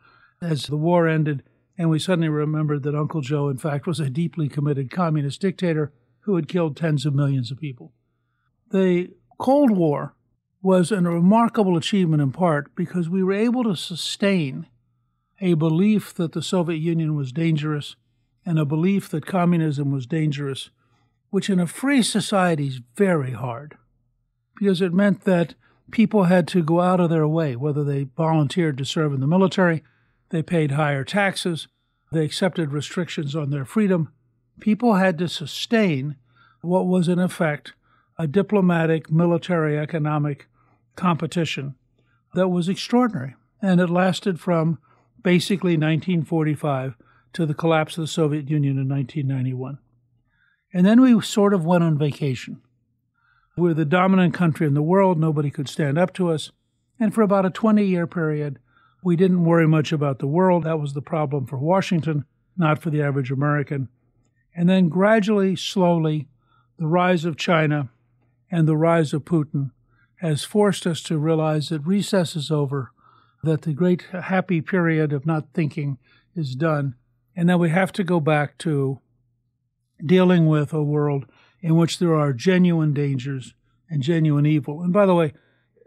as 0.42 0.66
the 0.66 0.78
war 0.78 1.08
ended, 1.08 1.44
and 1.78 1.90
we 1.90 2.00
suddenly 2.00 2.30
remembered 2.30 2.84
that 2.84 2.96
Uncle 2.96 3.22
Joe, 3.22 3.50
in 3.50 3.58
fact, 3.58 3.88
was 3.88 4.00
a 4.00 4.10
deeply 4.10 4.50
committed 4.50 4.92
communist 4.92 5.42
dictator 5.42 5.94
who 6.22 6.36
had 6.36 6.48
killed 6.48 6.76
tens 6.76 7.06
of 7.06 7.16
millions 7.16 7.52
of 7.52 7.60
people. 7.60 7.94
The 8.72 9.10
Cold 9.38 9.72
War 9.72 10.16
was 10.62 10.92
a 10.92 11.02
remarkable 11.02 11.76
achievement 11.76 12.22
in 12.22 12.32
part 12.32 12.74
because 12.76 13.10
we 13.10 13.24
were 13.24 13.34
able 13.34 13.64
to 13.66 13.76
sustain 13.76 14.68
a 15.42 15.56
belief 15.56 16.14
that 16.14 16.32
the 16.32 16.42
Soviet 16.42 16.78
Union 16.78 17.16
was 17.16 17.32
dangerous 17.32 17.96
and 18.46 18.58
a 18.58 18.66
belief 18.66 19.10
that 19.10 19.26
communism 19.26 19.92
was 19.92 20.06
dangerous, 20.06 20.70
which 21.32 21.50
in 21.50 21.60
a 21.60 21.68
free 21.68 22.02
society 22.02 22.68
is 22.68 22.82
very 22.96 23.32
hard 23.32 23.78
because 24.56 24.82
it 24.82 24.94
meant 24.94 25.22
that 25.22 25.56
people 25.92 26.26
had 26.26 26.48
to 26.48 26.64
go 26.64 26.80
out 26.80 27.00
of 27.00 27.10
their 27.10 27.28
way, 27.28 27.56
whether 27.56 27.84
they 27.84 28.04
volunteered 28.04 28.78
to 28.78 28.86
serve 28.86 29.12
in 29.12 29.20
the 29.20 29.28
military, 29.28 29.84
they 30.30 30.42
paid 30.42 30.72
higher 30.72 31.04
taxes, 31.04 31.68
they 32.12 32.24
accepted 32.24 32.72
restrictions 32.72 33.36
on 33.36 33.50
their 33.50 33.66
freedom. 33.66 34.14
People 34.60 34.96
had 34.96 35.18
to 35.18 35.28
sustain 35.28 36.16
what 36.62 36.86
was, 36.86 37.08
in 37.08 37.20
effect, 37.20 37.74
a 38.22 38.28
diplomatic, 38.28 39.10
military, 39.10 39.80
economic 39.80 40.48
competition 40.96 41.74
that 42.36 42.50
was 42.50 42.70
extraordinary. 42.70 43.34
And 43.64 43.82
it 43.82 43.90
lasted 43.90 44.40
from 44.40 44.78
basically 45.24 45.72
1945 45.72 46.98
to 47.34 47.46
the 47.48 47.56
collapse 47.56 47.98
of 47.98 48.04
the 48.04 48.08
Soviet 48.08 48.48
Union 48.48 48.78
in 48.78 48.88
1991. 48.88 49.80
And 50.72 50.86
then 50.86 51.02
we 51.02 51.20
sort 51.22 51.52
of 51.52 51.66
went 51.66 51.84
on 51.84 51.98
vacation. 51.98 52.62
We're 53.58 53.74
the 53.74 53.86
dominant 53.86 54.36
country 54.36 54.68
in 54.68 54.76
the 54.76 54.84
world. 54.84 55.20
Nobody 55.20 55.50
could 55.50 55.68
stand 55.68 55.98
up 55.98 56.14
to 56.14 56.30
us. 56.30 56.52
And 57.00 57.16
for 57.16 57.24
about 57.24 57.48
a 57.48 57.50
20 57.50 57.84
year 57.84 58.06
period, 58.06 58.60
we 59.04 59.16
didn't 59.16 59.46
worry 59.46 59.68
much 59.68 59.92
about 59.92 60.20
the 60.20 60.28
world. 60.28 60.64
That 60.64 60.80
was 60.80 60.94
the 60.94 61.02
problem 61.02 61.48
for 61.48 61.58
Washington, 61.58 62.26
not 62.56 62.84
for 62.84 62.92
the 62.92 63.02
average 63.02 63.32
American. 63.32 63.90
And 64.56 64.70
then 64.70 64.90
gradually, 64.90 65.56
slowly, 65.56 66.28
the 66.78 66.86
rise 66.86 67.26
of 67.26 67.36
China 67.36 67.90
and 68.52 68.68
the 68.68 68.78
rise 68.78 69.14
of 69.14 69.24
Putin 69.24 69.72
has 70.18 70.44
forced 70.44 70.86
us 70.86 71.02
to 71.02 71.18
realize 71.18 71.70
that 71.70 71.86
recess 71.86 72.36
is 72.36 72.52
over, 72.52 72.92
that 73.44 73.64
the 73.64 73.74
great 73.74 74.04
happy 74.12 74.62
period 74.62 75.14
of 75.14 75.26
not 75.26 75.48
thinking 75.54 75.98
is 76.36 76.54
done, 76.54 76.96
and 77.36 77.50
that 77.50 77.60
we 77.60 77.70
have 77.70 77.92
to 77.94 78.04
go 78.04 78.20
back 78.20 78.58
to 78.60 79.00
dealing 80.06 80.46
with 80.48 80.74
a 80.74 80.84
world 80.84 81.26
in 81.62 81.76
which 81.76 81.98
there 81.98 82.16
are 82.16 82.34
genuine 82.34 82.94
dangers 82.94 83.54
and 83.90 84.04
genuine 84.04 84.46
evil. 84.46 84.82
And 84.82 84.92
by 84.92 85.06
the 85.06 85.16
way, 85.16 85.34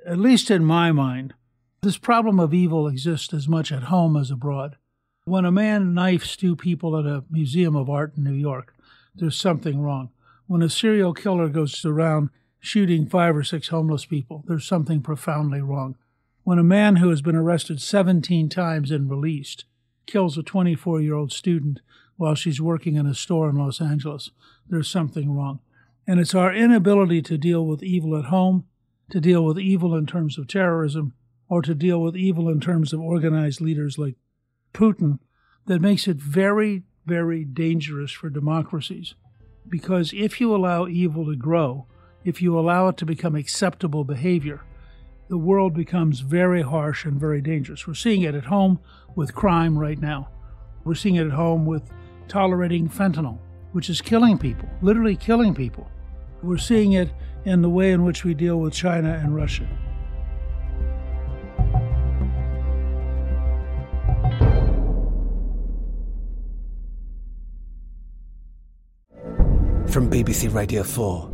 at 0.06 0.18
least 0.18 0.50
in 0.50 0.64
my 0.64 0.92
mind, 0.92 1.34
this 1.82 1.98
problem 1.98 2.40
of 2.40 2.54
evil 2.54 2.86
exists 2.88 3.34
as 3.34 3.48
much 3.48 3.70
at 3.70 3.84
home 3.84 4.16
as 4.16 4.30
abroad. 4.30 4.76
When 5.24 5.44
a 5.44 5.52
man 5.52 5.94
knifes 5.94 6.36
two 6.36 6.56
people 6.56 6.98
at 6.98 7.06
a 7.06 7.24
museum 7.30 7.76
of 7.76 7.88
art 7.88 8.16
in 8.16 8.24
New 8.24 8.32
York, 8.32 8.74
there's 9.14 9.36
something 9.36 9.80
wrong. 9.80 10.10
When 10.46 10.62
a 10.62 10.68
serial 10.68 11.14
killer 11.14 11.48
goes 11.48 11.84
around 11.84 12.30
shooting 12.64 13.06
five 13.06 13.36
or 13.36 13.44
six 13.44 13.68
homeless 13.68 14.06
people, 14.06 14.42
there's 14.46 14.66
something 14.66 15.02
profoundly 15.02 15.60
wrong. 15.60 15.96
When 16.44 16.58
a 16.58 16.64
man 16.64 16.96
who 16.96 17.10
has 17.10 17.20
been 17.20 17.36
arrested 17.36 17.80
17 17.80 18.48
times 18.48 18.90
and 18.90 19.10
released 19.10 19.66
kills 20.06 20.38
a 20.38 20.42
24 20.42 21.00
year 21.00 21.14
old 21.14 21.30
student 21.30 21.80
while 22.16 22.34
she's 22.34 22.60
working 22.60 22.96
in 22.96 23.06
a 23.06 23.14
store 23.14 23.50
in 23.50 23.56
Los 23.56 23.80
Angeles, 23.80 24.30
there's 24.68 24.88
something 24.88 25.36
wrong. 25.36 25.60
And 26.06 26.18
it's 26.18 26.34
our 26.34 26.54
inability 26.54 27.22
to 27.22 27.38
deal 27.38 27.66
with 27.66 27.82
evil 27.82 28.16
at 28.16 28.26
home, 28.26 28.64
to 29.10 29.20
deal 29.20 29.44
with 29.44 29.58
evil 29.58 29.94
in 29.94 30.06
terms 30.06 30.38
of 30.38 30.48
terrorism, 30.48 31.12
or 31.48 31.60
to 31.62 31.74
deal 31.74 32.00
with 32.00 32.16
evil 32.16 32.48
in 32.48 32.60
terms 32.60 32.92
of 32.92 33.00
organized 33.00 33.60
leaders 33.60 33.98
like 33.98 34.16
Putin 34.72 35.18
that 35.66 35.80
makes 35.80 36.08
it 36.08 36.16
very, 36.16 36.82
very 37.04 37.44
dangerous 37.44 38.12
for 38.12 38.30
democracies. 38.30 39.14
Because 39.68 40.12
if 40.14 40.40
you 40.40 40.54
allow 40.54 40.86
evil 40.86 41.26
to 41.26 41.36
grow, 41.36 41.86
if 42.24 42.40
you 42.40 42.58
allow 42.58 42.88
it 42.88 42.96
to 42.96 43.06
become 43.06 43.34
acceptable 43.34 44.04
behavior, 44.04 44.62
the 45.28 45.38
world 45.38 45.74
becomes 45.74 46.20
very 46.20 46.62
harsh 46.62 47.04
and 47.04 47.20
very 47.20 47.40
dangerous. 47.40 47.86
We're 47.86 47.94
seeing 47.94 48.22
it 48.22 48.34
at 48.34 48.46
home 48.46 48.80
with 49.14 49.34
crime 49.34 49.78
right 49.78 50.00
now. 50.00 50.28
We're 50.84 50.94
seeing 50.94 51.16
it 51.16 51.26
at 51.26 51.32
home 51.32 51.66
with 51.66 51.90
tolerating 52.28 52.88
fentanyl, 52.88 53.38
which 53.72 53.90
is 53.90 54.00
killing 54.00 54.38
people, 54.38 54.68
literally 54.82 55.16
killing 55.16 55.54
people. 55.54 55.90
We're 56.42 56.58
seeing 56.58 56.92
it 56.92 57.10
in 57.44 57.62
the 57.62 57.70
way 57.70 57.92
in 57.92 58.04
which 58.04 58.24
we 58.24 58.34
deal 58.34 58.58
with 58.60 58.72
China 58.74 59.12
and 59.22 59.34
Russia. 59.34 59.68
From 69.88 70.10
BBC 70.10 70.52
Radio 70.52 70.82
4, 70.82 71.33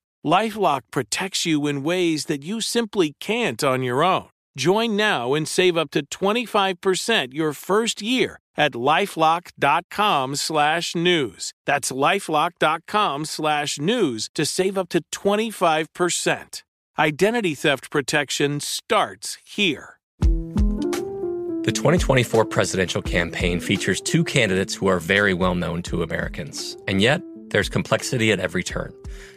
Lifelock 0.25 0.81
protects 0.91 1.45
you 1.47 1.65
in 1.65 1.83
ways 1.83 2.25
that 2.25 2.43
you 2.43 2.61
simply 2.61 3.15
can't 3.19 3.63
on 3.63 3.81
your 3.81 4.03
own. 4.03 4.29
Join 4.55 4.95
now 4.95 5.33
and 5.33 5.47
save 5.47 5.77
up 5.77 5.89
to 5.91 6.05
25% 6.05 7.33
your 7.33 7.53
first 7.53 8.01
year 8.01 8.37
at 8.55 8.73
lifelock.com 8.73 10.35
slash 10.35 10.95
news. 10.95 11.53
That's 11.65 11.91
lifelock.com 11.91 13.25
slash 13.25 13.79
news 13.79 14.29
to 14.35 14.45
save 14.45 14.77
up 14.77 14.89
to 14.89 15.01
25%. 15.11 16.63
Identity 16.99 17.55
theft 17.55 17.89
protection 17.89 18.59
starts 18.59 19.37
here. 19.43 19.97
The 20.19 21.71
2024 21.73 22.45
presidential 22.45 23.01
campaign 23.01 23.59
features 23.59 24.01
two 24.01 24.23
candidates 24.23 24.75
who 24.75 24.87
are 24.87 24.99
very 24.99 25.33
well 25.33 25.55
known 25.55 25.81
to 25.83 26.03
Americans, 26.03 26.75
and 26.87 27.01
yet 27.01 27.21
there's 27.49 27.69
complexity 27.69 28.31
at 28.31 28.39
every 28.39 28.63
turn 28.63 28.93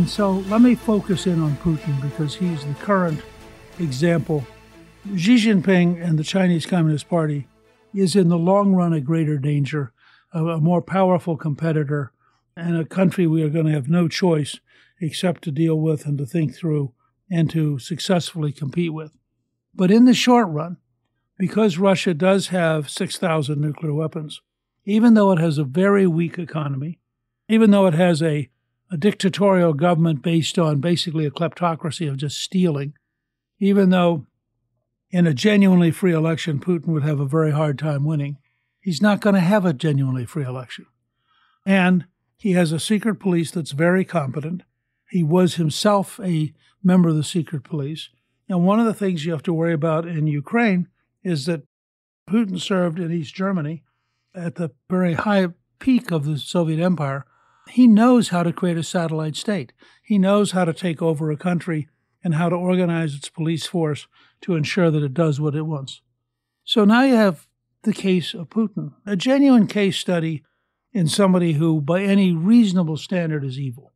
And 0.00 0.08
so 0.08 0.30
let 0.48 0.62
me 0.62 0.76
focus 0.76 1.26
in 1.26 1.42
on 1.42 1.56
Putin 1.56 2.00
because 2.00 2.34
he's 2.34 2.64
the 2.64 2.72
current 2.72 3.20
example. 3.78 4.46
Xi 5.14 5.36
Jinping 5.36 6.02
and 6.02 6.18
the 6.18 6.24
Chinese 6.24 6.64
Communist 6.64 7.06
Party 7.06 7.46
is 7.92 8.16
in 8.16 8.30
the 8.30 8.38
long 8.38 8.74
run 8.74 8.94
a 8.94 9.02
greater 9.02 9.36
danger, 9.36 9.92
a, 10.32 10.56
more 10.56 10.80
powerful 10.80 11.36
competitor, 11.36 12.14
and 12.56 12.78
a 12.78 12.86
country 12.86 13.26
we 13.26 13.42
are 13.42 13.50
going 13.50 13.66
to 13.66 13.72
have 13.72 13.90
no 13.90 14.08
choice 14.08 14.58
except 15.02 15.44
to 15.44 15.50
deal 15.50 15.78
with 15.78 16.06
and 16.06 16.16
to 16.16 16.24
think 16.24 16.56
through 16.56 16.94
and 17.30 17.50
to 17.50 17.78
successfully 17.78 18.52
compete 18.52 18.94
with. 18.94 19.12
But 19.74 19.90
in 19.90 20.06
the 20.06 20.14
short 20.14 20.48
run, 20.48 20.78
because 21.36 21.76
Russia 21.76 22.14
does 22.14 22.48
have 22.48 22.88
6,000 22.88 23.60
nuclear 23.60 23.92
weapons, 23.92 24.40
even 24.86 25.12
though 25.12 25.30
it 25.30 25.38
has 25.38 25.58
a 25.58 25.64
very 25.64 26.06
weak 26.06 26.38
economy, 26.38 27.00
even 27.50 27.70
though 27.70 27.86
it 27.86 27.92
has 27.92 28.22
a 28.22 28.48
a 28.90 28.96
dictatorial 28.96 29.72
government 29.72 30.22
based 30.22 30.58
on 30.58 30.80
basically 30.80 31.24
a 31.24 31.30
kleptocracy 31.30 32.08
of 32.08 32.16
just 32.16 32.40
stealing, 32.40 32.94
even 33.58 33.90
though 33.90 34.26
in 35.10 35.26
a 35.26 35.34
genuinely 35.34 35.90
free 35.90 36.12
election, 36.12 36.60
Putin 36.60 36.88
would 36.88 37.02
have 37.02 37.20
a 37.20 37.26
very 37.26 37.52
hard 37.52 37.78
time 37.78 38.04
winning. 38.04 38.38
He's 38.80 39.02
not 39.02 39.20
going 39.20 39.34
to 39.34 39.40
have 39.40 39.64
a 39.64 39.72
genuinely 39.72 40.24
free 40.24 40.44
election. 40.44 40.86
And 41.66 42.06
he 42.36 42.52
has 42.52 42.72
a 42.72 42.80
secret 42.80 43.16
police 43.16 43.50
that's 43.50 43.72
very 43.72 44.04
competent. 44.04 44.62
He 45.10 45.22
was 45.22 45.56
himself 45.56 46.18
a 46.20 46.52
member 46.82 47.10
of 47.10 47.16
the 47.16 47.24
secret 47.24 47.64
police. 47.64 48.08
And 48.48 48.64
one 48.64 48.80
of 48.80 48.86
the 48.86 48.94
things 48.94 49.24
you 49.24 49.32
have 49.32 49.42
to 49.44 49.52
worry 49.52 49.74
about 49.74 50.06
in 50.06 50.26
Ukraine 50.26 50.88
is 51.22 51.46
that 51.46 51.62
Putin 52.28 52.60
served 52.60 52.98
in 52.98 53.12
East 53.12 53.34
Germany 53.34 53.82
at 54.34 54.54
the 54.54 54.70
very 54.88 55.14
high 55.14 55.48
peak 55.78 56.10
of 56.10 56.24
the 56.24 56.38
Soviet 56.38 56.82
Empire 56.82 57.26
he 57.68 57.86
knows 57.86 58.28
how 58.28 58.42
to 58.42 58.52
create 58.52 58.76
a 58.76 58.82
satellite 58.82 59.36
state. 59.36 59.72
He 60.02 60.18
knows 60.18 60.52
how 60.52 60.64
to 60.64 60.72
take 60.72 61.00
over 61.00 61.30
a 61.30 61.36
country 61.36 61.88
and 62.22 62.34
how 62.34 62.48
to 62.48 62.56
organize 62.56 63.14
its 63.14 63.28
police 63.28 63.66
force 63.66 64.06
to 64.42 64.54
ensure 64.54 64.90
that 64.90 65.02
it 65.02 65.14
does 65.14 65.40
what 65.40 65.54
it 65.54 65.62
wants. 65.62 66.02
So 66.64 66.84
now 66.84 67.02
you 67.02 67.14
have 67.14 67.46
the 67.82 67.92
case 67.92 68.34
of 68.34 68.50
Putin, 68.50 68.92
a 69.06 69.16
genuine 69.16 69.66
case 69.66 69.98
study 69.98 70.42
in 70.92 71.06
somebody 71.06 71.54
who, 71.54 71.80
by 71.80 72.02
any 72.02 72.32
reasonable 72.32 72.96
standard, 72.96 73.44
is 73.44 73.58
evil. 73.58 73.92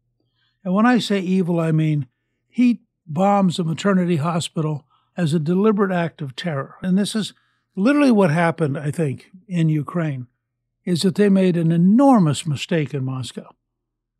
And 0.62 0.72
when 0.72 0.86
I 0.86 0.98
say 0.98 1.20
evil, 1.20 1.60
I 1.60 1.72
mean 1.72 2.06
he 2.48 2.82
bombs 3.06 3.58
a 3.58 3.64
maternity 3.64 4.16
hospital 4.16 4.86
as 5.16 5.34
a 5.34 5.38
deliberate 5.38 5.92
act 5.92 6.22
of 6.22 6.34
terror. 6.34 6.76
And 6.82 6.96
this 6.96 7.14
is 7.14 7.34
literally 7.76 8.10
what 8.10 8.30
happened, 8.30 8.78
I 8.78 8.90
think, 8.90 9.30
in 9.48 9.68
Ukraine, 9.68 10.28
is 10.84 11.02
that 11.02 11.14
they 11.14 11.28
made 11.28 11.56
an 11.56 11.72
enormous 11.72 12.46
mistake 12.46 12.92
in 12.92 13.04
Moscow 13.04 13.48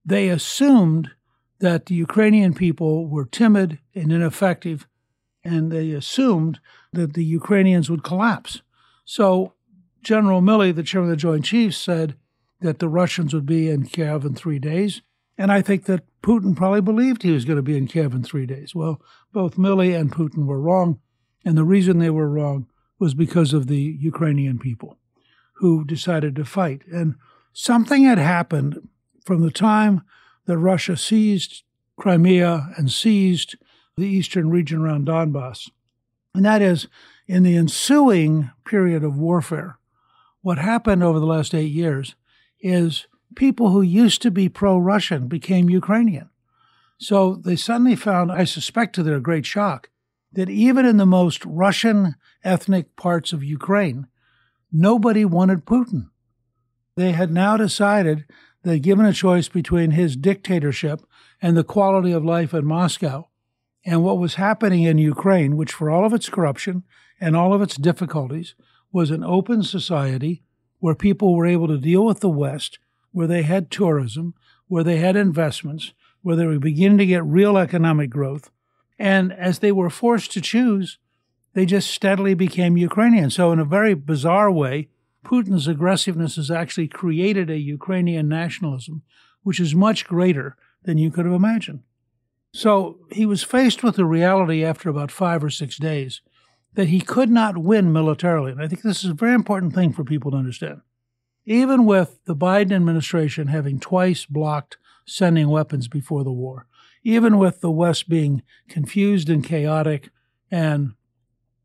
they 0.05 0.29
assumed 0.29 1.12
that 1.61 1.87
the 1.87 1.94
Ukrainian 1.94 2.53
people 2.55 3.09
were 3.09 3.24
timid 3.24 3.79
and 3.94 4.12
ineffective, 4.12 4.87
and 5.42 5.72
they 5.72 5.92
assumed 5.92 6.61
that 6.92 7.14
the 7.14 7.24
Ukrainians 7.24 7.88
would 7.88 8.05
collapse. 8.05 8.62
So 9.05 9.55
General 10.03 10.42
Milley, 10.42 10.74
the 10.74 10.83
chairman 10.83 11.11
of 11.11 11.16
the 11.16 11.20
Joint 11.20 11.44
Chiefs, 11.44 11.79
said 11.79 12.16
that 12.61 12.79
the 12.79 12.88
Russians 12.88 13.33
would 13.33 13.46
be 13.46 13.70
in 13.70 13.87
Kiev 13.87 14.24
in 14.24 14.35
three 14.35 14.59
days. 14.59 15.03
And 15.37 15.50
I 15.50 15.62
think 15.62 15.85
that 15.85 16.05
Putin 16.22 16.55
probably 16.55 16.81
believed 16.81 17.22
he 17.22 17.33
was 17.33 17.44
going 17.44 17.57
to 17.57 17.62
be 17.62 17.77
in 17.77 17.87
Kiev 17.87 18.14
in 18.14 18.22
three 18.22 18.46
days. 18.46 18.74
Well, 18.74 19.03
both 19.33 19.57
Milley 19.57 19.98
and 19.98 20.12
Putin 20.12 20.46
were 20.46 20.61
wrong. 20.61 21.00
And 21.44 21.59
the 21.59 21.64
reason 21.64 21.98
they 21.98 22.11
were 22.11 22.29
wrong 22.29 22.66
was 22.98 23.14
because 23.14 23.53
of 23.53 23.66
the 23.66 23.98
Ukrainian 24.00 24.59
people 24.59 24.96
who 25.54 25.84
decided 25.84 26.36
to 26.36 26.44
fight. 26.44 26.82
And 26.86 27.14
something 27.52 28.04
had 28.04 28.18
happened 28.18 28.88
from 29.24 29.42
the 29.42 29.50
time 29.50 30.02
that 30.46 30.58
Russia 30.58 30.96
seized 30.96 31.62
Crimea 31.96 32.70
and 32.76 32.90
seized 32.90 33.56
the 33.96 34.06
eastern 34.06 34.50
region 34.50 34.80
around 34.80 35.06
Donbass. 35.06 35.70
And 36.34 36.44
that 36.44 36.60
is, 36.60 36.88
in 37.26 37.42
the 37.42 37.56
ensuing 37.56 38.50
period 38.66 39.04
of 39.04 39.16
warfare, 39.16 39.78
what 40.42 40.58
happened 40.58 41.02
over 41.02 41.20
the 41.20 41.26
last 41.26 41.54
eight 41.54 41.70
years 41.70 42.16
is 42.60 43.06
people 43.34 43.70
who 43.70 43.82
used 43.82 44.20
to 44.22 44.30
be 44.30 44.48
pro 44.48 44.76
Russian 44.76 45.28
became 45.28 45.70
Ukrainian. 45.70 46.28
So 46.98 47.36
they 47.36 47.56
suddenly 47.56 47.96
found, 47.96 48.30
I 48.32 48.44
suspect 48.44 48.94
to 48.96 49.02
their 49.02 49.20
great 49.20 49.46
shock, 49.46 49.90
that 50.32 50.50
even 50.50 50.84
in 50.84 50.96
the 50.96 51.06
most 51.06 51.44
Russian 51.44 52.16
ethnic 52.42 52.96
parts 52.96 53.32
of 53.32 53.44
Ukraine, 53.44 54.06
nobody 54.74 55.24
wanted 55.24 55.64
Putin. 55.64 56.10
They 56.96 57.12
had 57.12 57.32
now 57.32 57.56
decided 57.56 58.24
that 58.62 58.80
given 58.80 59.06
a 59.06 59.12
choice 59.12 59.48
between 59.48 59.92
his 59.92 60.16
dictatorship 60.16 61.02
and 61.40 61.56
the 61.56 61.64
quality 61.64 62.12
of 62.12 62.24
life 62.24 62.52
in 62.52 62.66
Moscow 62.66 63.28
and 63.84 64.02
what 64.02 64.18
was 64.18 64.34
happening 64.34 64.82
in 64.82 64.98
Ukraine, 64.98 65.56
which 65.56 65.72
for 65.72 65.90
all 65.90 66.04
of 66.04 66.12
its 66.12 66.28
corruption 66.28 66.82
and 67.20 67.37
all 67.37 67.54
of 67.54 67.62
its 67.62 67.76
difficulties 67.76 68.54
was 68.92 69.10
an 69.10 69.22
open 69.22 69.62
society 69.62 70.42
where 70.80 70.94
people 70.94 71.34
were 71.34 71.46
able 71.46 71.68
to 71.68 71.78
deal 71.78 72.04
with 72.04 72.20
the 72.20 72.28
West, 72.28 72.78
where 73.12 73.26
they 73.26 73.42
had 73.42 73.70
tourism, 73.70 74.34
where 74.68 74.84
they 74.84 74.96
had 74.96 75.16
investments, 75.16 75.92
where 76.22 76.37
they 76.37 76.46
were 76.46 76.58
beginning 76.58 76.98
to 76.98 77.06
get 77.06 77.24
real 77.24 77.56
economic 77.56 78.10
growth. 78.10 78.50
And 78.98 79.32
as 79.32 79.58
they 79.58 79.72
were 79.72 79.90
forced 79.90 80.32
to 80.32 80.40
choose, 80.40 80.98
they 81.54 81.64
just 81.64 81.90
steadily 81.90 82.34
became 82.34 82.76
Ukrainian. 82.76 83.30
So, 83.30 83.52
in 83.52 83.58
a 83.58 83.64
very 83.64 83.94
bizarre 83.94 84.50
way, 84.50 84.88
Putin's 85.24 85.66
aggressiveness 85.66 86.36
has 86.36 86.50
actually 86.50 86.88
created 86.88 87.48
a 87.48 87.58
Ukrainian 87.58 88.28
nationalism, 88.28 89.02
which 89.42 89.58
is 89.58 89.74
much 89.74 90.06
greater 90.06 90.56
than 90.82 90.98
you 90.98 91.10
could 91.10 91.24
have 91.24 91.34
imagined. 91.34 91.82
So, 92.52 92.98
he 93.10 93.24
was 93.24 93.42
faced 93.42 93.82
with 93.82 93.96
the 93.96 94.04
reality 94.04 94.64
after 94.64 94.88
about 94.88 95.10
five 95.10 95.42
or 95.42 95.50
six 95.50 95.78
days 95.78 96.20
that 96.74 96.88
he 96.88 97.00
could 97.00 97.30
not 97.30 97.56
win 97.56 97.92
militarily. 97.92 98.52
And 98.52 98.60
I 98.60 98.66
think 98.66 98.82
this 98.82 99.04
is 99.04 99.10
a 99.10 99.14
very 99.14 99.34
important 99.34 99.74
thing 99.74 99.92
for 99.92 100.04
people 100.04 100.32
to 100.32 100.36
understand. 100.36 100.82
Even 101.46 101.84
with 101.84 102.18
the 102.24 102.36
Biden 102.36 102.72
administration 102.72 103.48
having 103.48 103.78
twice 103.78 104.26
blocked 104.26 104.76
sending 105.06 105.48
weapons 105.48 105.86
before 105.88 106.24
the 106.24 106.32
war, 106.32 106.66
even 107.04 107.38
with 107.38 107.60
the 107.60 107.70
West 107.70 108.08
being 108.08 108.42
confused 108.68 109.28
and 109.28 109.44
chaotic 109.44 110.08
and 110.50 110.94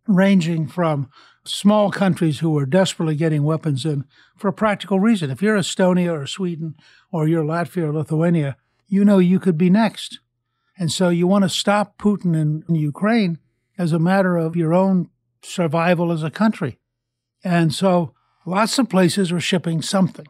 ranging 0.10 0.68
from 0.68 1.10
small 1.46 1.92
countries 1.92 2.40
who 2.40 2.58
are 2.58 2.66
desperately 2.66 3.16
getting 3.16 3.44
weapons 3.44 3.86
in 3.86 4.06
for 4.36 4.48
a 4.48 4.54
practical 4.54 5.00
reason. 5.00 5.30
If 5.30 5.42
you're 5.42 5.58
Estonia 5.58 6.12
or 6.12 6.28
Sweden 6.28 6.76
or 7.12 7.28
you're 7.28 7.44
Latvia 7.44 7.84
or 7.84 7.94
Lithuania, 7.94 8.58
you 8.88 9.06
know 9.06 9.20
you 9.20 9.40
could 9.40 9.58
be 9.58 9.70
next. 9.70 10.20
And 10.78 10.92
so 10.92 11.10
you 11.10 11.28
want 11.28 11.44
to 11.44 11.50
stop 11.50 11.98
Putin 11.98 12.36
in, 12.36 12.64
in 12.68 12.76
Ukraine 12.76 13.38
as 13.78 13.94
a 13.94 14.00
matter 14.00 14.38
of 14.38 14.56
your 14.56 14.74
own 14.74 15.10
survival 15.42 16.12
as 16.12 16.24
a 16.24 16.32
country. 16.32 16.80
And 17.44 17.74
so 17.74 18.14
lots 18.46 18.80
of 18.80 18.90
places 18.90 19.32
were 19.32 19.40
shipping 19.40 19.82
something. 19.82 20.28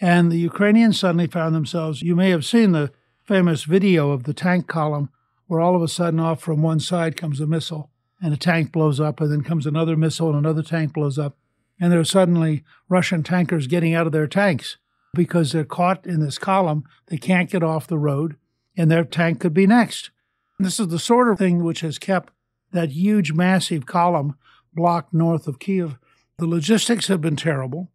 And 0.00 0.32
the 0.32 0.38
Ukrainians 0.38 0.98
suddenly 0.98 1.28
found 1.28 1.54
themselves, 1.54 2.02
you 2.02 2.16
may 2.16 2.30
have 2.30 2.44
seen 2.44 2.72
the 2.72 2.90
famous 3.24 3.64
video 3.64 4.10
of 4.10 4.24
the 4.24 4.34
tank 4.34 4.66
column 4.66 5.10
where 5.46 5.60
all 5.60 5.76
of 5.76 5.82
a 5.82 5.88
sudden 5.88 6.18
off 6.18 6.40
from 6.40 6.60
one 6.60 6.80
side 6.80 7.16
comes 7.16 7.40
a 7.40 7.46
missile 7.46 7.91
and 8.22 8.32
a 8.32 8.36
tank 8.36 8.72
blows 8.72 9.00
up, 9.00 9.20
and 9.20 9.30
then 9.30 9.42
comes 9.42 9.66
another 9.66 9.96
missile, 9.96 10.28
and 10.28 10.38
another 10.38 10.62
tank 10.62 10.92
blows 10.92 11.18
up. 11.18 11.36
And 11.80 11.90
there 11.90 12.00
are 12.00 12.04
suddenly 12.04 12.62
Russian 12.88 13.22
tankers 13.22 13.66
getting 13.66 13.94
out 13.94 14.06
of 14.06 14.12
their 14.12 14.28
tanks 14.28 14.78
because 15.14 15.52
they're 15.52 15.64
caught 15.64 16.06
in 16.06 16.20
this 16.20 16.38
column. 16.38 16.84
They 17.08 17.18
can't 17.18 17.50
get 17.50 17.62
off 17.62 17.86
the 17.86 17.98
road, 17.98 18.36
and 18.76 18.90
their 18.90 19.04
tank 19.04 19.40
could 19.40 19.52
be 19.52 19.66
next. 19.66 20.10
And 20.58 20.66
this 20.66 20.78
is 20.78 20.88
the 20.88 20.98
sort 20.98 21.28
of 21.28 21.38
thing 21.38 21.64
which 21.64 21.80
has 21.80 21.98
kept 21.98 22.32
that 22.70 22.90
huge, 22.90 23.32
massive 23.32 23.84
column 23.86 24.36
blocked 24.72 25.12
north 25.12 25.46
of 25.46 25.58
Kiev. 25.58 25.98
The 26.38 26.46
logistics 26.46 27.08
have 27.08 27.20
been 27.20 27.36
terrible. 27.36 27.90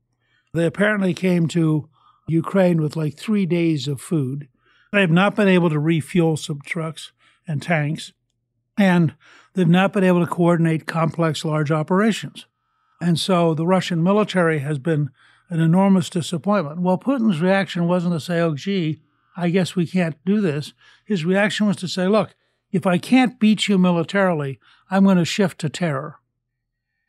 They 0.53 0.65
apparently 0.65 1.13
came 1.13 1.47
to 1.49 1.89
Ukraine 2.27 2.81
with 2.81 2.95
like 2.95 3.17
three 3.17 3.45
days 3.45 3.87
of 3.87 4.01
food. 4.01 4.47
They 4.91 5.01
have 5.01 5.11
not 5.11 5.35
been 5.35 5.47
able 5.47 5.69
to 5.69 5.79
refuel 5.79 6.37
some 6.37 6.61
trucks 6.61 7.11
and 7.47 7.61
tanks. 7.61 8.13
And 8.77 9.15
they've 9.53 9.67
not 9.67 9.93
been 9.93 10.03
able 10.03 10.19
to 10.19 10.31
coordinate 10.31 10.85
complex, 10.85 11.43
large 11.43 11.71
operations. 11.71 12.45
And 13.01 13.19
so 13.19 13.53
the 13.53 13.65
Russian 13.65 14.03
military 14.03 14.59
has 14.59 14.79
been 14.79 15.09
an 15.49 15.59
enormous 15.59 16.09
disappointment. 16.09 16.81
Well, 16.81 16.97
Putin's 16.97 17.41
reaction 17.41 17.87
wasn't 17.87 18.13
to 18.13 18.19
say, 18.19 18.39
oh, 18.39 18.55
gee, 18.55 19.01
I 19.35 19.49
guess 19.49 19.75
we 19.75 19.85
can't 19.85 20.17
do 20.25 20.41
this. 20.41 20.73
His 21.05 21.25
reaction 21.25 21.67
was 21.67 21.77
to 21.77 21.87
say, 21.87 22.07
look, 22.07 22.35
if 22.71 22.85
I 22.85 22.97
can't 22.97 23.39
beat 23.39 23.67
you 23.67 23.77
militarily, 23.77 24.59
I'm 24.89 25.05
going 25.05 25.17
to 25.17 25.25
shift 25.25 25.59
to 25.59 25.69
terror. 25.69 26.19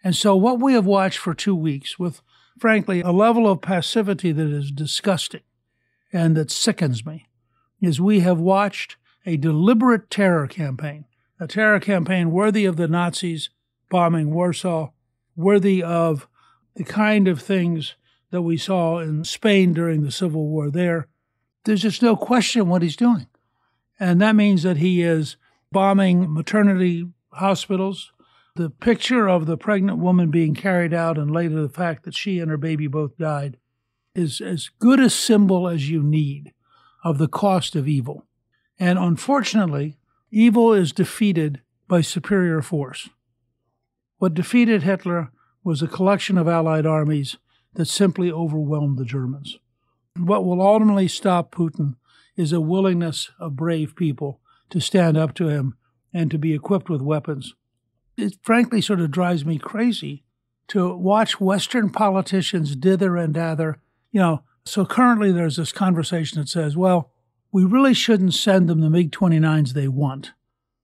And 0.04 0.14
so, 0.14 0.36
what 0.36 0.60
we 0.60 0.74
have 0.74 0.86
watched 0.86 1.18
for 1.18 1.34
two 1.34 1.56
weeks, 1.56 1.98
with 1.98 2.22
frankly 2.58 3.00
a 3.00 3.10
level 3.10 3.50
of 3.50 3.60
passivity 3.60 4.30
that 4.30 4.46
is 4.46 4.70
disgusting 4.70 5.40
and 6.12 6.36
that 6.36 6.50
sickens 6.50 7.04
me, 7.04 7.28
is 7.80 8.00
we 8.00 8.20
have 8.20 8.38
watched 8.38 8.96
a 9.26 9.36
deliberate 9.36 10.10
terror 10.10 10.46
campaign 10.46 11.04
a 11.40 11.46
terror 11.46 11.80
campaign 11.80 12.30
worthy 12.30 12.64
of 12.64 12.76
the 12.76 12.88
Nazis 12.88 13.50
bombing 13.90 14.32
Warsaw, 14.32 14.90
worthy 15.36 15.82
of 15.82 16.28
the 16.74 16.84
kind 16.84 17.28
of 17.28 17.40
things 17.40 17.94
that 18.30 18.42
we 18.42 18.56
saw 18.56 18.98
in 18.98 19.24
Spain 19.24 19.72
during 19.72 20.02
the 20.02 20.10
Civil 20.10 20.48
War 20.48 20.70
there. 20.70 21.08
There's 21.64 21.82
just 21.82 22.02
no 22.02 22.16
question 22.16 22.68
what 22.68 22.82
he's 22.82 22.96
doing. 22.96 23.26
And 23.98 24.20
that 24.20 24.36
means 24.36 24.62
that 24.62 24.76
he 24.76 25.02
is 25.02 25.36
bombing 25.72 26.32
maternity 26.32 27.08
hospitals. 27.30 28.12
The 28.54 28.70
picture 28.70 29.28
of 29.28 29.46
the 29.46 29.56
pregnant 29.56 29.98
woman 29.98 30.30
being 30.30 30.54
carried 30.54 30.92
out, 30.92 31.18
and 31.18 31.30
later 31.30 31.62
the 31.62 31.68
fact 31.68 32.04
that 32.04 32.14
she 32.14 32.38
and 32.40 32.50
her 32.50 32.56
baby 32.56 32.86
both 32.86 33.16
died, 33.16 33.56
is 34.14 34.40
as 34.40 34.70
good 34.78 35.00
a 35.00 35.10
symbol 35.10 35.68
as 35.68 35.90
you 35.90 36.02
need 36.02 36.52
of 37.04 37.18
the 37.18 37.28
cost 37.28 37.76
of 37.76 37.86
evil. 37.86 38.26
And 38.78 38.98
unfortunately, 38.98 39.96
Evil 40.30 40.72
is 40.74 40.92
defeated 40.92 41.62
by 41.86 42.02
superior 42.02 42.60
force. 42.60 43.08
What 44.18 44.34
defeated 44.34 44.82
Hitler 44.82 45.30
was 45.64 45.80
a 45.80 45.88
collection 45.88 46.36
of 46.36 46.46
Allied 46.46 46.84
armies 46.84 47.36
that 47.74 47.86
simply 47.86 48.30
overwhelmed 48.30 48.98
the 48.98 49.04
Germans. 49.04 49.58
What 50.16 50.44
will 50.44 50.60
ultimately 50.60 51.08
stop 51.08 51.54
Putin 51.54 51.94
is 52.36 52.52
a 52.52 52.60
willingness 52.60 53.30
of 53.38 53.56
brave 53.56 53.96
people 53.96 54.40
to 54.70 54.80
stand 54.80 55.16
up 55.16 55.34
to 55.34 55.48
him 55.48 55.76
and 56.12 56.30
to 56.30 56.38
be 56.38 56.54
equipped 56.54 56.90
with 56.90 57.00
weapons. 57.00 57.54
It 58.16 58.36
frankly 58.42 58.80
sort 58.80 59.00
of 59.00 59.10
drives 59.10 59.44
me 59.44 59.58
crazy 59.58 60.24
to 60.68 60.94
watch 60.94 61.40
Western 61.40 61.90
politicians 61.90 62.76
dither 62.76 63.16
and 63.16 63.32
dather. 63.32 63.80
You 64.10 64.20
know, 64.20 64.42
so 64.64 64.84
currently 64.84 65.32
there's 65.32 65.56
this 65.56 65.72
conversation 65.72 66.38
that 66.40 66.48
says, 66.48 66.76
well, 66.76 67.12
we 67.52 67.64
really 67.64 67.94
shouldn't 67.94 68.34
send 68.34 68.68
them 68.68 68.80
the 68.80 68.90
MiG 68.90 69.10
29s 69.10 69.72
they 69.72 69.88
want, 69.88 70.32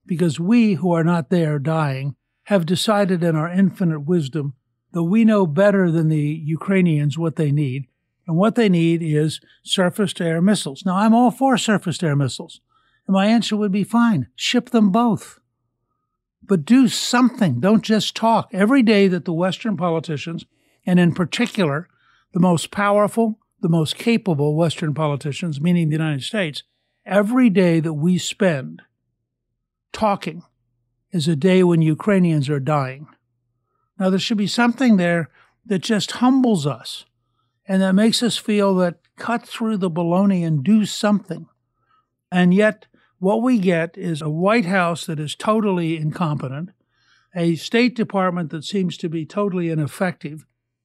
because 0.07 0.41
we 0.41 0.75
who 0.75 0.93
are 0.93 1.05
not 1.05 1.31
there 1.31 1.59
dying 1.59 2.17
have 2.45 2.67
decided 2.67 3.23
in 3.23 3.37
our 3.37 3.51
infinite 3.51 4.01
wisdom 4.01 4.55
that 4.93 5.03
we 5.03 5.25
know 5.25 5.47
better 5.47 5.91
than 5.91 6.09
the 6.09 6.43
Ukrainians 6.45 7.19
what 7.19 7.37
they 7.37 7.51
need. 7.51 7.87
And 8.27 8.37
what 8.37 8.55
they 8.55 8.71
need 8.71 9.03
is 9.03 9.41
surface 9.63 10.15
to 10.15 10.25
air 10.25 10.41
missiles. 10.41 10.85
Now, 10.87 10.97
I'm 10.97 11.15
all 11.15 11.31
for 11.31 11.59
surface 11.59 11.99
to 11.99 12.07
air 12.07 12.17
missiles. 12.17 12.61
And 13.07 13.13
my 13.13 13.27
answer 13.27 13.57
would 13.57 13.73
be 13.73 13.85
fine 13.85 14.29
ship 14.35 14.71
them 14.71 14.91
both. 14.91 15.41
But 16.43 16.65
do 16.65 16.89
something. 16.89 17.61
Don't 17.61 17.83
just 17.83 18.15
talk. 18.15 18.49
Every 18.53 18.83
day 18.83 19.09
that 19.09 19.25
the 19.25 19.33
Western 19.33 19.77
politicians, 19.77 20.47
and 20.87 20.99
in 20.99 21.13
particular, 21.13 21.89
the 22.33 22.41
most 22.41 22.71
powerful, 22.71 23.39
the 23.65 23.69
most 23.71 23.97
capable 23.97 24.55
Western 24.55 24.93
politicians, 24.93 25.59
meaning 25.59 25.89
the 25.89 25.95
United 25.95 26.23
States, 26.23 26.65
every 27.07 27.49
day 27.49 27.81
that 27.81 27.95
we 27.95 28.19
spend 28.19 28.83
talking 29.91 30.43
is 31.13 31.27
a 31.27 31.35
day 31.35 31.65
when 31.65 31.81
Ukrainians 31.81 32.51
are 32.51 32.61
dying. 32.61 33.07
Now, 33.99 34.11
there 34.11 34.19
should 34.19 34.37
be 34.37 34.47
something 34.47 34.99
there 34.99 35.31
that 35.65 35.79
just 35.79 36.13
humbles 36.13 36.67
us 36.67 37.07
and 37.67 37.81
that 37.81 37.95
makes 37.95 38.23
us 38.23 38.37
feel 38.37 38.75
that 38.75 38.97
cut 39.17 39.49
through 39.49 39.79
the 39.79 39.91
baloney 39.91 40.47
and 40.47 40.63
do 40.63 40.85
something. 40.85 41.47
And 42.31 42.53
yet, 42.53 42.85
what 43.19 43.41
we 43.41 43.59
get 43.59 43.97
is 43.97 44.21
a 44.21 44.29
White 44.29 44.67
House 44.67 45.07
that 45.07 45.19
is 45.19 45.35
totally 45.35 45.97
incompetent, 45.97 46.69
a 47.35 47.55
State 47.55 47.97
Department 47.97 48.51
that 48.51 48.65
seems 48.65 48.99
to 48.99 49.09
be 49.09 49.25
totally 49.25 49.71
ineffective, 49.71 50.45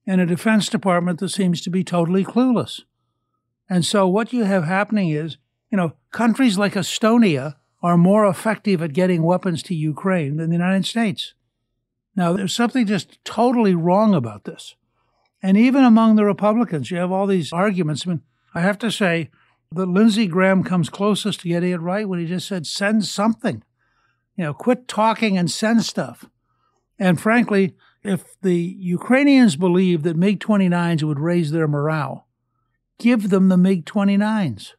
and 0.10 0.20
a 0.20 0.26
Defense 0.26 0.70
Department 0.70 1.20
that 1.20 1.30
seems 1.30 1.62
to 1.62 1.70
be 1.70 1.84
totally 1.84 2.26
clueless. 2.26 2.82
And 3.70 3.86
so 3.86 4.08
what 4.08 4.34
you 4.34 4.44
have 4.44 4.64
happening 4.64 5.10
is, 5.10 5.38
you 5.70 5.78
know, 5.78 5.94
countries 6.12 6.58
like 6.58 6.74
Estonia 6.74 7.58
are 7.84 7.96
more 7.96 8.26
effective 8.26 8.82
at 8.82 8.94
getting 8.94 9.22
weapons 9.22 9.62
to 9.64 9.76
Ukraine 9.76 10.38
than 10.38 10.50
the 10.50 10.56
United 10.56 10.88
States. 10.88 11.36
Now, 12.16 12.34
there's 12.34 12.56
something 12.56 12.88
just 12.88 13.24
totally 13.24 13.76
wrong 13.76 14.16
about 14.16 14.46
this. 14.46 14.74
And 15.44 15.56
even 15.56 15.84
among 15.84 16.16
the 16.16 16.26
Republicans, 16.26 16.90
you 16.90 16.98
have 16.98 17.12
all 17.12 17.28
these 17.28 17.54
arguments. 17.54 18.08
I 18.08 18.10
mean, 18.10 18.22
I 18.56 18.62
have 18.62 18.80
to 18.80 18.92
say 18.92 19.30
that 19.74 19.86
Lindsey 19.86 20.26
Graham 20.26 20.64
comes 20.64 20.90
closest 20.90 21.42
to 21.42 21.50
getting 21.50 21.72
it 21.72 21.82
right 21.82 22.10
when 22.10 22.18
he 22.18 22.26
just 22.26 22.48
said, 22.48 22.66
send 22.66 23.06
something. 23.06 23.62
You 24.36 24.46
know, 24.46 24.54
quit 24.56 24.88
talking 24.88 25.38
and 25.38 25.52
send 25.52 25.84
stuff. 25.84 26.26
And 26.98 27.22
frankly, 27.22 27.76
if 28.04 28.40
the 28.42 28.56
Ukrainians 28.56 29.56
believe 29.56 30.04
that 30.04 30.18
MiG 30.18 30.40
29s 30.40 31.04
would 31.04 31.20
raise 31.20 31.52
their 31.52 31.68
morale, 31.68 32.28
give 32.98 33.30
them 33.30 33.50
the 33.50 33.58
MiG 33.58 33.86
29s. 33.86 34.74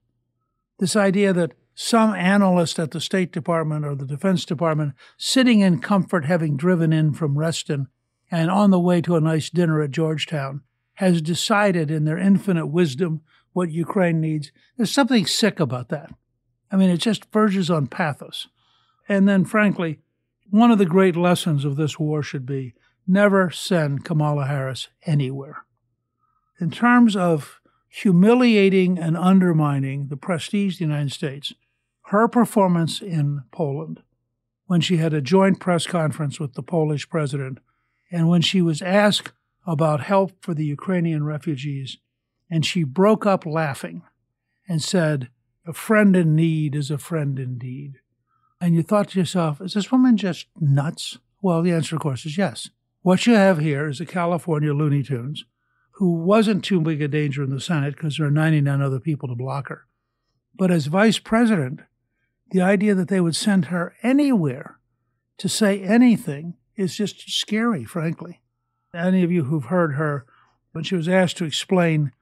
This 0.78 0.96
idea 0.96 1.32
that 1.32 1.52
some 1.74 2.14
analyst 2.14 2.78
at 2.78 2.90
the 2.90 3.00
State 3.00 3.32
Department 3.32 3.84
or 3.84 3.94
the 3.94 4.06
Defense 4.06 4.44
Department, 4.44 4.94
sitting 5.16 5.60
in 5.60 5.80
comfort, 5.80 6.24
having 6.24 6.56
driven 6.56 6.92
in 6.92 7.12
from 7.12 7.38
Reston 7.38 7.88
and 8.30 8.50
on 8.50 8.70
the 8.70 8.80
way 8.80 9.00
to 9.00 9.16
a 9.16 9.20
nice 9.20 9.50
dinner 9.50 9.82
at 9.82 9.90
Georgetown, 9.90 10.62
has 10.94 11.22
decided 11.22 11.90
in 11.90 12.04
their 12.04 12.18
infinite 12.18 12.66
wisdom 12.66 13.22
what 13.52 13.70
Ukraine 13.70 14.20
needs. 14.20 14.52
There's 14.76 14.90
something 14.90 15.26
sick 15.26 15.58
about 15.58 15.88
that. 15.88 16.10
I 16.70 16.76
mean, 16.76 16.90
it 16.90 16.98
just 16.98 17.30
verges 17.32 17.70
on 17.70 17.86
pathos. 17.86 18.48
And 19.08 19.28
then, 19.28 19.44
frankly, 19.44 19.98
one 20.50 20.70
of 20.70 20.78
the 20.78 20.86
great 20.86 21.16
lessons 21.16 21.64
of 21.64 21.76
this 21.76 21.98
war 21.98 22.22
should 22.22 22.46
be 22.46 22.74
never 23.10 23.50
send 23.50 24.04
Kamala 24.04 24.46
Harris 24.46 24.88
anywhere. 25.04 25.64
In 26.60 26.70
terms 26.70 27.16
of 27.16 27.60
humiliating 27.88 28.98
and 28.98 29.16
undermining 29.16 30.08
the 30.08 30.16
prestige 30.16 30.74
of 30.74 30.78
the 30.78 30.84
United 30.84 31.12
States, 31.12 31.52
her 32.06 32.28
performance 32.28 33.02
in 33.02 33.42
Poland, 33.50 34.02
when 34.66 34.80
she 34.80 34.98
had 34.98 35.12
a 35.12 35.20
joint 35.20 35.58
press 35.58 35.86
conference 35.86 36.38
with 36.38 36.54
the 36.54 36.62
Polish 36.62 37.08
president, 37.08 37.58
and 38.12 38.28
when 38.28 38.42
she 38.42 38.62
was 38.62 38.80
asked 38.80 39.32
about 39.66 40.00
help 40.02 40.32
for 40.40 40.54
the 40.54 40.64
Ukrainian 40.64 41.24
refugees, 41.24 41.98
and 42.50 42.64
she 42.64 42.84
broke 42.84 43.26
up 43.26 43.44
laughing 43.44 44.02
and 44.68 44.82
said, 44.82 45.28
A 45.66 45.72
friend 45.72 46.14
in 46.14 46.34
need 46.34 46.74
is 46.74 46.90
a 46.90 46.98
friend 46.98 47.38
indeed. 47.38 47.98
And 48.60 48.74
you 48.74 48.82
thought 48.82 49.10
to 49.10 49.18
yourself, 49.18 49.60
is 49.60 49.74
this 49.74 49.90
woman 49.90 50.16
just 50.16 50.46
nuts? 50.60 51.18
Well, 51.40 51.62
the 51.62 51.72
answer, 51.72 51.96
of 51.96 52.02
course, 52.02 52.26
is 52.26 52.36
yes. 52.36 52.70
What 53.02 53.26
you 53.26 53.34
have 53.34 53.58
here 53.58 53.88
is 53.88 53.98
a 54.00 54.06
California 54.06 54.74
Looney 54.74 55.02
Tunes 55.02 55.44
who 55.92 56.12
wasn't 56.12 56.62
too 56.62 56.82
big 56.82 57.00
a 57.00 57.08
danger 57.08 57.42
in 57.42 57.50
the 57.50 57.60
Senate 57.60 57.96
because 57.96 58.18
there 58.18 58.26
are 58.26 58.30
99 58.30 58.82
other 58.82 59.00
people 59.00 59.28
to 59.28 59.34
block 59.34 59.68
her. 59.68 59.86
But 60.54 60.70
as 60.70 60.86
vice 60.86 61.18
president, 61.18 61.80
the 62.50 62.60
idea 62.60 62.94
that 62.94 63.08
they 63.08 63.20
would 63.20 63.36
send 63.36 63.66
her 63.66 63.94
anywhere 64.02 64.78
to 65.38 65.48
say 65.48 65.82
anything 65.82 66.54
is 66.76 66.94
just 66.94 67.30
scary, 67.30 67.84
frankly. 67.84 68.42
Any 68.94 69.22
of 69.22 69.32
you 69.32 69.44
who've 69.44 69.66
heard 69.66 69.94
her, 69.94 70.26
when 70.72 70.84
she 70.84 70.96
was 70.96 71.08
asked 71.08 71.38
to 71.38 71.44
explain 71.44 72.12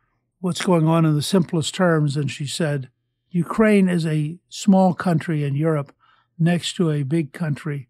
what's 0.40 0.62
going 0.62 0.86
on 0.86 1.04
in 1.04 1.14
the 1.14 1.22
simplest 1.22 1.74
terms, 1.74 2.16
and 2.16 2.30
she 2.30 2.46
said, 2.46 2.88
Ukraine 3.30 3.88
is 3.88 4.06
a 4.06 4.38
small 4.48 4.94
country 4.94 5.42
in 5.42 5.56
Europe 5.56 5.92
next 6.38 6.76
to 6.76 6.90
a 6.90 7.02
big 7.02 7.32
country, 7.32 7.87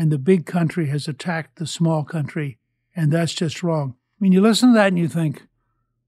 and 0.00 0.10
the 0.10 0.18
big 0.18 0.46
country 0.46 0.86
has 0.86 1.06
attacked 1.06 1.58
the 1.58 1.66
small 1.66 2.04
country, 2.04 2.56
and 2.96 3.12
that's 3.12 3.34
just 3.34 3.62
wrong. 3.62 3.96
I 3.98 4.16
mean, 4.18 4.32
you 4.32 4.40
listen 4.40 4.70
to 4.70 4.74
that 4.76 4.86
and 4.86 4.98
you 4.98 5.08
think, 5.08 5.42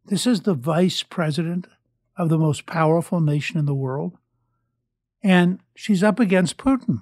this 0.06 0.26
is 0.26 0.40
the 0.40 0.54
vice 0.54 1.02
president 1.02 1.66
of 2.16 2.30
the 2.30 2.38
most 2.38 2.64
powerful 2.64 3.20
nation 3.20 3.58
in 3.58 3.66
the 3.66 3.74
world, 3.74 4.16
and 5.22 5.60
she's 5.76 6.02
up 6.02 6.18
against 6.18 6.56
Putin. 6.56 7.00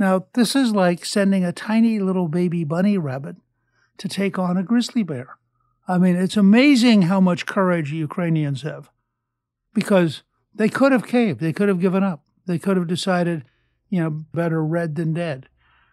Now, 0.00 0.26
this 0.34 0.56
is 0.56 0.72
like 0.72 1.04
sending 1.04 1.44
a 1.44 1.52
tiny 1.52 2.00
little 2.00 2.26
baby 2.26 2.64
bunny 2.64 2.98
rabbit 2.98 3.36
to 3.98 4.08
take 4.08 4.36
on 4.36 4.56
a 4.56 4.64
grizzly 4.64 5.04
bear. 5.04 5.36
I 5.86 5.98
mean, 5.98 6.16
it's 6.16 6.36
amazing 6.36 7.02
how 7.02 7.20
much 7.20 7.46
courage 7.46 7.92
Ukrainians 7.92 8.62
have 8.62 8.90
because 9.72 10.24
they 10.52 10.68
could 10.68 10.90
have 10.90 11.06
caved, 11.06 11.38
they 11.38 11.52
could 11.52 11.68
have 11.68 11.80
given 11.80 12.02
up, 12.02 12.24
they 12.48 12.58
could 12.58 12.76
have 12.76 12.88
decided, 12.88 13.44
you 13.88 14.00
know, 14.00 14.10
better 14.10 14.64
red 14.64 14.96
than 14.96 15.14
dead. 15.14 15.46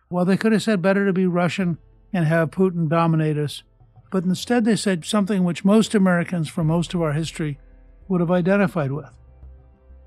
Well, 0.10 0.26
they 0.26 0.38
could 0.38 0.54
have 0.54 0.64
said 0.64 0.82
better 0.82 1.06
to 1.06 1.14
be 1.14 1.26
Russian 1.26 1.78
and 2.14 2.26
have 2.26 2.52
Putin 2.52 2.88
dominate 2.90 3.38
us. 3.38 3.64
But 4.12 4.24
instead, 4.24 4.64
they 4.64 4.78
said 4.78 5.04
something 5.04 5.44
which 5.44 5.66
most 5.66 5.94
Americans 5.94 6.48
for 6.48 6.64
most 6.64 6.94
of 6.94 7.02
our 7.02 7.12
history 7.12 7.60
would 8.08 8.22
have 8.22 8.32
identified 8.32 8.92
with 8.92 9.10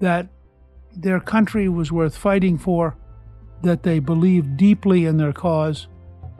that 0.00 0.28
their 0.96 1.20
country 1.20 1.68
was 1.68 1.92
worth 1.92 2.16
fighting 2.16 2.58
for, 2.58 2.96
that 3.62 3.82
they 3.82 3.98
believed 3.98 4.56
deeply 4.56 5.04
in 5.04 5.18
their 5.18 5.32
cause, 5.32 5.86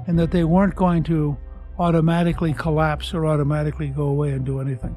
and 0.06 0.18
that 0.18 0.30
they 0.30 0.44
weren't 0.44 0.74
going 0.74 1.02
to 1.04 1.36
automatically 1.78 2.52
collapse 2.54 3.14
or 3.14 3.26
automatically 3.26 3.88
go 3.88 4.04
away 4.04 4.30
and 4.30 4.44
do 4.44 4.60
anything. 4.60 4.96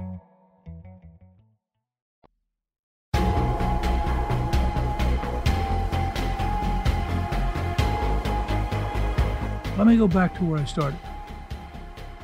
Let 9.81 9.87
me 9.87 9.97
go 9.97 10.07
back 10.07 10.35
to 10.35 10.45
where 10.45 10.59
I 10.59 10.65
started. 10.65 10.99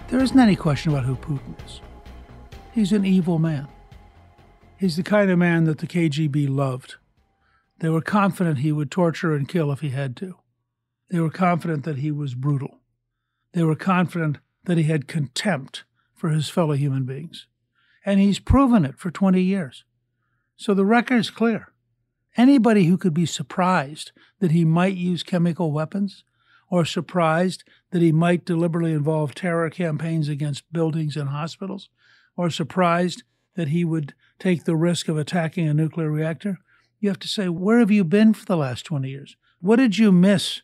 There 0.10 0.20
isn't 0.20 0.40
any 0.40 0.56
question 0.56 0.92
about 0.92 1.06
who 1.06 1.16
Putin 1.16 1.56
is. 1.66 1.82
He's 2.72 2.92
an 2.92 3.04
evil 3.04 3.40
man. 3.40 3.68
He's 4.78 4.96
the 4.96 5.02
kind 5.02 5.32
of 5.32 5.40
man 5.40 5.64
that 5.64 5.80
the 5.80 5.88
KGB 5.88 6.56
loved. 6.56 6.98
They 7.80 7.90
were 7.90 8.00
confident 8.00 8.60
he 8.60 8.72
would 8.72 8.92
torture 8.92 9.34
and 9.34 9.50
kill 9.50 9.72
if 9.72 9.80
he 9.80 9.90
had 9.90 10.16
to. 10.18 10.36
They 11.10 11.20
were 11.20 11.32
confident 11.32 11.84
that 11.86 11.98
he 11.98 12.12
was 12.12 12.36
brutal. 12.36 12.78
They 13.54 13.64
were 13.64 13.76
confident 13.76 14.38
that 14.66 14.78
he 14.78 14.84
had 14.84 15.08
contempt 15.08 15.84
for 16.14 16.30
his 16.30 16.50
fellow 16.50 16.74
human 16.74 17.06
beings. 17.06 17.48
And 18.06 18.20
he's 18.20 18.38
proven 18.38 18.86
it 18.86 19.00
for 19.00 19.10
20 19.10 19.42
years. 19.42 19.84
So 20.58 20.76
the 20.76 20.86
record's 20.86 21.32
clear. 21.32 21.70
Anybody 22.38 22.84
who 22.84 23.00
could 23.00 23.16
be 23.16 23.26
surprised 23.26 24.12
that 24.42 24.52
he 24.52 24.64
might 24.64 24.96
use 24.96 25.24
chemical 25.24 25.72
weapons 25.72 26.24
or 26.70 26.86
surprised 26.86 27.64
that 27.92 28.02
he 28.02 28.12
might 28.12 28.46
deliberately 28.46 28.92
involve 28.92 29.34
terror 29.34 29.70
campaigns 29.70 30.28
against 30.28 30.72
buildings 30.72 31.16
and 31.16 31.30
hospitals 31.30 31.90
or 32.36 32.50
surprised 32.50 33.24
that 33.56 33.70
he 33.70 33.84
would 33.84 34.14
take 34.40 34.64
the 34.64 34.76
risk 34.76 35.08
of 35.08 35.18
attacking 35.18 35.68
a 35.68 35.74
nuclear 35.74 36.12
reactor, 36.12 36.60
you 37.00 37.10
have 37.10 37.20
to 37.20 37.28
say, 37.28 37.50
where 37.50 37.80
have 37.80 37.92
you 37.92 38.04
been 38.04 38.34
for 38.34 38.46
the 38.46 38.58
last 38.58 38.86
20 38.86 39.10
years? 39.10 39.36
What 39.60 39.78
did 39.78 39.98
you 39.98 40.12
miss 40.12 40.62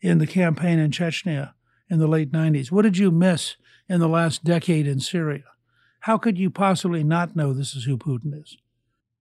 in 0.00 0.18
the 0.18 0.26
campaign 0.26 0.78
in 0.78 0.90
Chechnya 0.90 1.52
in 1.88 1.98
the 1.98 2.06
late 2.06 2.32
90s? 2.32 2.70
What 2.70 2.82
did 2.82 2.96
you 2.96 3.10
miss 3.10 3.56
in 3.88 4.00
the 4.00 4.08
last 4.08 4.44
decade 4.44 4.86
in 4.86 5.00
Syria? 5.00 5.44
How 6.00 6.16
could 6.16 6.38
you 6.38 6.50
possibly 6.50 7.04
not 7.04 7.36
know 7.36 7.52
this 7.52 7.74
is 7.74 7.84
who 7.84 7.98
Putin 7.98 8.40
is? 8.40 8.56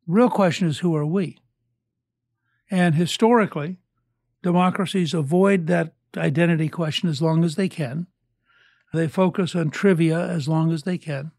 Real 0.07 0.29
question 0.29 0.67
is 0.67 0.79
who 0.79 0.95
are 0.95 1.05
we? 1.05 1.37
And 2.71 2.95
historically, 2.95 3.77
democracies 4.41 5.13
avoid 5.13 5.67
that 5.67 5.93
identity 6.17 6.69
question 6.69 7.09
as 7.09 7.21
long 7.21 7.43
as 7.43 7.55
they 7.55 7.69
can. 7.69 8.07
They 8.93 9.07
focus 9.07 9.55
on 9.55 9.69
trivia 9.69 10.19
as 10.19 10.47
long 10.47 10.71
as 10.71 10.83
they 10.83 10.97
can. 10.97 11.31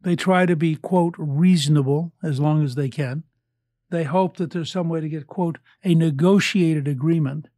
They 0.00 0.16
try 0.16 0.46
to 0.46 0.56
be, 0.56 0.76
quote, 0.76 1.14
reasonable 1.18 2.12
as 2.22 2.40
long 2.40 2.64
as 2.64 2.74
they 2.74 2.88
can. 2.88 3.24
They 3.90 4.04
hope 4.04 4.38
that 4.38 4.50
there's 4.50 4.72
some 4.72 4.88
way 4.88 5.00
to 5.00 5.08
get, 5.08 5.26
quote, 5.26 5.58
a 5.84 5.94
negotiated 5.94 6.88
agreement. 6.88 7.48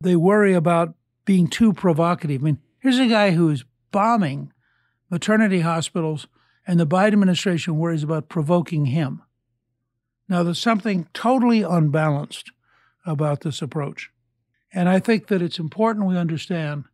They 0.00 0.16
worry 0.16 0.54
about 0.54 0.94
being 1.24 1.46
too 1.46 1.72
provocative. 1.72 2.40
I 2.40 2.44
mean, 2.44 2.58
here's 2.78 2.98
a 2.98 3.06
guy 3.06 3.32
who's 3.32 3.64
bombing 3.90 4.52
maternity 5.10 5.60
hospitals, 5.60 6.26
and 6.66 6.80
the 6.80 6.86
Biden 6.86 7.14
administration 7.14 7.78
worries 7.78 8.02
about 8.02 8.28
provoking 8.28 8.86
him. 8.86 9.22
Now, 10.28 10.42
there's 10.42 10.58
something 10.58 11.08
totally 11.14 11.62
unbalanced 11.62 12.50
about 13.06 13.40
this 13.40 13.62
approach. 13.62 14.10
And 14.78 14.88
I 14.88 15.00
think 15.00 15.26
that 15.26 15.42
it's 15.42 15.58
important 15.58 16.06
we 16.06 16.16
understand 16.16 16.84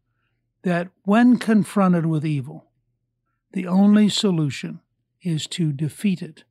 that 0.63 0.89
when 1.03 1.37
confronted 1.37 2.07
with 2.07 2.25
evil, 2.25 2.65
the 3.53 3.67
only 3.67 4.09
solution 4.09 4.81
is 5.21 5.47
to 5.49 5.71
defeat 5.71 6.23
it. 6.23 6.45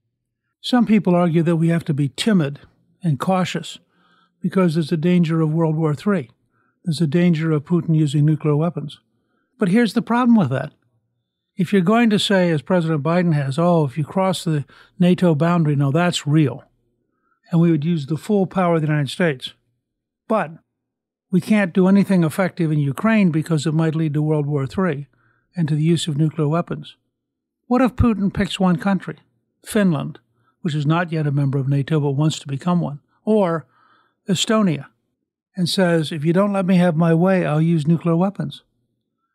Some 0.62 0.86
people 0.86 1.16
argue 1.16 1.42
that 1.42 1.56
we 1.56 1.70
have 1.70 1.86
to 1.86 1.94
be 1.94 2.10
timid 2.10 2.60
and 3.02 3.20
cautious 3.20 3.80
because 4.44 4.76
there's 4.76 4.92
a 4.92 4.96
danger 4.96 5.42
of 5.42 5.52
World 5.52 5.76
War 5.76 5.96
III. 5.96 6.30
There's 6.86 7.02
a 7.02 7.08
danger 7.08 7.52
of 7.52 7.66
Putin 7.66 7.96
using 7.96 8.26
nuclear 8.26 8.56
weapons. 8.56 9.00
But 9.58 9.70
here's 9.70 9.96
the 9.96 10.04
problem 10.04 10.38
with 10.38 10.52
that. 10.52 10.74
If 11.56 11.74
you're 11.74 11.82
going 11.82 12.12
to 12.12 12.20
say, 12.20 12.52
as 12.52 12.62
President 12.62 13.02
Biden 13.02 13.34
has, 13.34 13.58
oh, 13.58 13.86
if 13.86 13.98
you 13.98 14.04
cross 14.04 14.44
the 14.44 14.66
NATO 15.00 15.34
boundary, 15.34 15.76
no, 15.76 15.90
that's 15.90 16.28
real. 16.28 16.64
And 17.50 17.60
we 17.60 17.72
would 17.72 17.84
use 17.84 18.06
the 18.06 18.18
full 18.18 18.46
power 18.46 18.76
of 18.76 18.82
the 18.82 18.88
United 18.88 19.10
States. 19.10 19.56
But 20.28 20.52
we 21.34 21.42
can't 21.42 21.74
do 21.74 21.88
anything 21.88 22.24
effective 22.24 22.72
in 22.72 22.78
Ukraine 22.78 23.32
because 23.32 23.66
it 23.66 23.74
might 23.74 23.96
lead 23.96 24.14
to 24.14 24.22
World 24.22 24.46
War 24.46 24.68
III 24.68 25.08
and 25.56 25.68
to 25.68 25.74
the 25.74 25.82
use 25.82 26.08
of 26.08 26.16
nuclear 26.16 26.48
weapons. 26.48 26.96
What 27.66 27.82
if 27.82 27.96
Putin 27.96 28.32
picks 28.32 28.60
one 28.60 28.76
country, 28.76 29.18
Finland, 29.66 30.20
which 30.62 30.76
is 30.76 30.86
not 30.86 31.12
yet 31.12 31.26
a 31.26 31.32
member 31.32 31.58
of 31.58 31.68
NATO 31.68 32.00
but 32.00 32.12
wants 32.12 32.38
to 32.38 32.48
become 32.48 32.82
one, 32.82 33.00
or 33.26 33.66
Estonia, 34.30 34.86
and 35.58 35.68
says, 35.68 36.12
if 36.12 36.24
you 36.24 36.34
don't 36.34 36.54
let 36.54 36.68
me 36.68 36.76
have 36.76 36.96
my 36.96 37.16
way, 37.16 37.48
I'll 37.48 37.60
use 37.60 37.88
nuclear 37.88 38.16
weapons? 38.16 38.62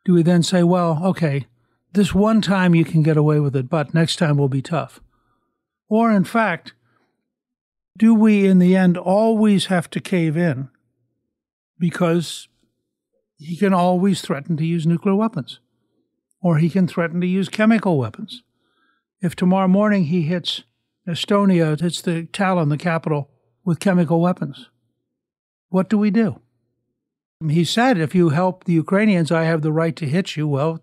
Do 0.05 0.13
we 0.13 0.23
then 0.23 0.41
say, 0.41 0.63
well, 0.63 1.01
okay, 1.03 1.47
this 1.91 2.15
one 2.15 2.41
time 2.41 2.73
you 2.73 2.85
can 2.85 3.03
get 3.03 3.17
away 3.17 3.41
with 3.41 3.57
it, 3.57 3.69
but 3.69 3.93
next 3.93 4.15
time 4.15 4.37
will 4.37 4.47
be 4.47 4.61
tough? 4.61 5.01
Or, 5.89 6.11
in 6.11 6.23
fact, 6.23 6.71
do 7.97 8.15
we 8.15 8.47
in 8.47 8.59
the 8.59 8.77
end 8.77 8.97
always 8.97 9.65
have 9.65 9.89
to 9.89 9.99
cave 9.99 10.37
in 10.37 10.69
because 11.79 12.47
he 13.37 13.55
can 13.55 13.73
always 13.73 14.21
threaten 14.21 14.57
to 14.57 14.65
use 14.65 14.85
nuclear 14.85 15.15
weapons? 15.15 15.59
or 16.41 16.57
he 16.57 16.69
can 16.69 16.87
threaten 16.87 17.21
to 17.21 17.27
use 17.27 17.49
chemical 17.49 17.97
weapons. 17.97 18.43
If 19.21 19.35
tomorrow 19.35 19.67
morning 19.67 20.05
he 20.05 20.23
hits 20.23 20.63
Estonia, 21.07 21.79
hits 21.79 22.01
the 22.01 22.23
Tallinn, 22.31 22.69
the 22.69 22.77
capital, 22.77 23.29
with 23.65 23.79
chemical 23.79 24.21
weapons, 24.21 24.69
what 25.69 25.89
do 25.89 25.97
we 25.97 26.09
do? 26.09 26.39
He 27.47 27.63
said, 27.63 27.97
if 27.97 28.15
you 28.15 28.29
help 28.29 28.63
the 28.63 28.73
Ukrainians, 28.73 29.31
I 29.31 29.43
have 29.43 29.61
the 29.61 29.71
right 29.71 29.95
to 29.97 30.05
hit 30.05 30.35
you. 30.35 30.47
Well, 30.47 30.81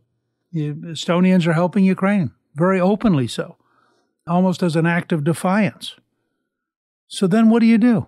the 0.53 0.73
Estonians 0.73 1.47
are 1.47 1.53
helping 1.53 1.85
Ukraine, 1.85 2.33
very 2.55 2.81
openly 2.81 3.27
so, 3.27 3.57
almost 4.27 4.63
as 4.63 4.77
an 4.77 4.87
act 4.87 5.13
of 5.13 5.25
defiance. 5.25 5.97
So 7.09 7.27
then 7.27 7.51
what 7.51 7.61
do 7.61 7.67
you 7.67 7.79
do? 7.79 8.07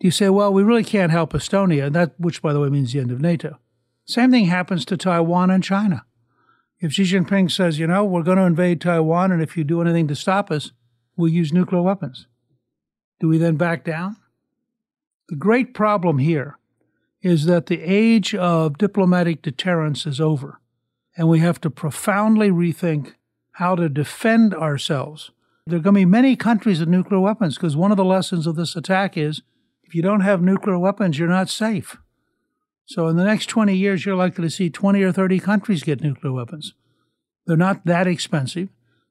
Do 0.00 0.06
you 0.06 0.10
say, 0.10 0.30
well, 0.30 0.50
we 0.50 0.62
really 0.62 0.82
can't 0.82 1.12
help 1.12 1.34
Estonia, 1.34 1.92
that, 1.92 2.18
which, 2.18 2.40
by 2.40 2.54
the 2.54 2.60
way, 2.60 2.70
means 2.70 2.92
the 2.92 3.00
end 3.00 3.12
of 3.12 3.20
NATO? 3.20 3.58
Same 4.06 4.30
thing 4.30 4.46
happens 4.46 4.86
to 4.86 4.96
Taiwan 4.96 5.50
and 5.50 5.62
China. 5.62 6.04
If 6.80 6.92
Xi 6.92 7.02
Jinping 7.02 7.50
says, 7.50 7.78
you 7.78 7.86
know, 7.86 8.04
we're 8.06 8.22
going 8.22 8.38
to 8.38 8.44
invade 8.44 8.80
Taiwan, 8.80 9.30
and 9.30 9.42
if 9.42 9.58
you 9.58 9.62
do 9.62 9.82
anything 9.82 10.08
to 10.08 10.16
stop 10.16 10.50
us, 10.50 10.72
we'll 11.16 11.30
use 11.30 11.52
nuclear 11.52 11.82
weapons, 11.82 12.26
do 13.20 13.28
we 13.28 13.36
then 13.36 13.56
back 13.56 13.84
down? 13.84 14.16
The 15.28 15.36
great 15.36 15.74
problem 15.74 16.18
here 16.18 16.56
is 17.20 17.44
that 17.44 17.66
the 17.66 17.82
age 17.82 18.34
of 18.34 18.78
diplomatic 18.78 19.42
deterrence 19.42 20.06
is 20.06 20.18
over, 20.18 20.60
and 21.14 21.28
we 21.28 21.40
have 21.40 21.60
to 21.60 21.70
profoundly 21.70 22.50
rethink 22.50 23.16
how 23.52 23.74
to 23.74 23.90
defend 23.90 24.54
ourselves. 24.54 25.30
There 25.66 25.78
are 25.78 25.82
going 25.82 25.94
to 25.94 26.00
be 26.00 26.06
many 26.06 26.36
countries 26.36 26.80
with 26.80 26.88
nuclear 26.88 27.20
weapons 27.20 27.56
because 27.56 27.76
one 27.76 27.90
of 27.90 27.98
the 27.98 28.04
lessons 28.04 28.46
of 28.46 28.56
this 28.56 28.74
attack 28.74 29.18
is 29.18 29.42
if 29.90 29.96
you 29.96 30.02
don't 30.02 30.20
have 30.20 30.40
nuclear 30.40 30.78
weapons, 30.78 31.18
you're 31.18 31.26
not 31.26 31.48
safe. 31.48 31.96
So 32.84 33.08
in 33.08 33.16
the 33.16 33.24
next 33.24 33.46
20 33.46 33.74
years, 33.74 34.06
you're 34.06 34.14
likely 34.14 34.44
to 34.44 34.50
see 34.50 34.70
20 34.70 35.02
or 35.02 35.10
30 35.10 35.40
countries 35.40 35.82
get 35.82 36.00
nuclear 36.00 36.32
weapons. 36.32 36.74
They're 37.44 37.56
not 37.56 37.84
that 37.86 38.06
expensive. 38.06 38.68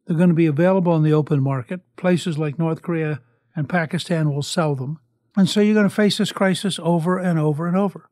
They're 0.07 0.15
going 0.15 0.29
to 0.29 0.35
be 0.35 0.45
available 0.45 0.95
in 0.95 1.03
the 1.03 1.11
open 1.11 1.43
market. 1.43 1.81
Places 1.97 2.37
like 2.37 2.57
North 2.57 2.81
Korea 2.81 3.19
and 3.57 3.67
Pakistan 3.67 4.33
will 4.33 4.41
sell 4.41 4.73
them. 4.73 5.01
And 5.35 5.49
so 5.49 5.59
you're 5.59 5.73
going 5.73 5.89
to 5.89 5.93
face 5.93 6.17
this 6.17 6.31
crisis 6.31 6.79
over 6.81 7.19
and 7.19 7.37
over 7.37 7.67
and 7.67 7.75
over. 7.75 8.09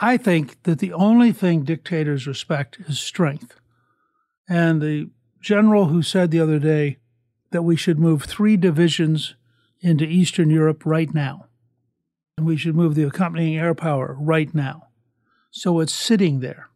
I 0.00 0.16
think 0.16 0.60
that 0.64 0.80
the 0.80 0.92
only 0.92 1.30
thing 1.30 1.62
dictators 1.62 2.26
respect 2.26 2.80
is 2.88 2.98
strength. 2.98 3.60
And 4.48 4.82
the 4.82 5.10
general 5.40 5.84
who 5.84 6.02
said 6.02 6.32
the 6.32 6.40
other 6.40 6.58
day 6.58 6.98
that 7.52 7.62
we 7.62 7.76
should 7.76 8.00
move 8.00 8.24
three 8.24 8.56
divisions 8.56 9.36
into 9.84 10.04
Eastern 10.04 10.50
Europe 10.50 10.84
right 10.84 11.12
now 11.14 11.46
and 12.36 12.46
we 12.46 12.56
should 12.56 12.74
move 12.74 12.94
the 12.94 13.04
accompanying 13.04 13.56
air 13.56 13.74
power 13.74 14.16
right 14.18 14.52
now. 14.54 14.88
So 15.50 15.80
it's 15.80 15.92
sitting 15.92 16.40
there. 16.40 16.68